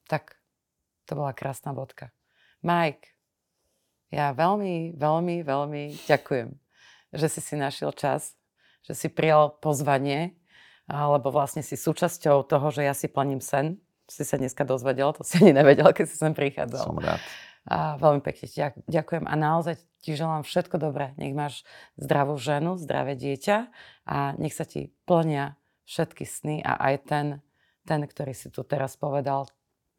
[0.07, 0.39] Tak,
[1.03, 2.15] to bola krásna bodka.
[2.63, 3.11] Mike,
[4.07, 6.55] ja veľmi, veľmi, veľmi ďakujem,
[7.11, 8.39] že si si našiel čas,
[8.88, 10.39] že si prijal pozvanie,
[10.88, 13.76] alebo vlastne si súčasťou toho, že ja si plním sen.
[14.07, 16.86] Si sa dneska dozvedel, to si ani nevedel, keď si sem prichádzal.
[16.88, 17.20] Som rád.
[17.68, 21.11] A veľmi pekne ti ďak- ďakujem a naozaj ti želám všetko dobré.
[21.20, 21.68] Nech máš
[21.99, 23.68] zdravú ženu, zdravé dieťa
[24.07, 27.26] a nech sa ti plnia všetky sny a aj ten,
[27.84, 29.47] ten, ktorý si tu teraz povedal,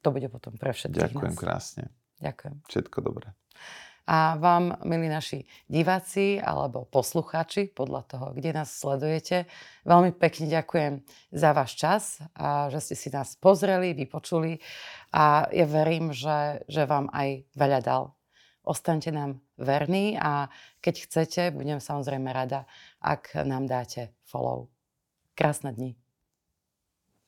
[0.01, 1.41] to bude potom pre všetkých Ďakujem nás.
[1.41, 1.85] krásne.
[2.25, 2.55] Ďakujem.
[2.69, 3.29] Všetko dobré.
[4.09, 9.45] A vám, milí naši diváci alebo poslucháči, podľa toho, kde nás sledujete,
[9.85, 12.03] veľmi pekne ďakujem za váš čas
[12.33, 14.65] a že ste si nás pozreli, vypočuli
[15.13, 18.17] a ja verím, že, že vám aj veľa dal.
[18.65, 20.49] Ostaňte nám verní a
[20.81, 22.65] keď chcete, budem samozrejme rada,
[23.05, 24.73] ak nám dáte follow.
[25.37, 26.08] Krásne dni.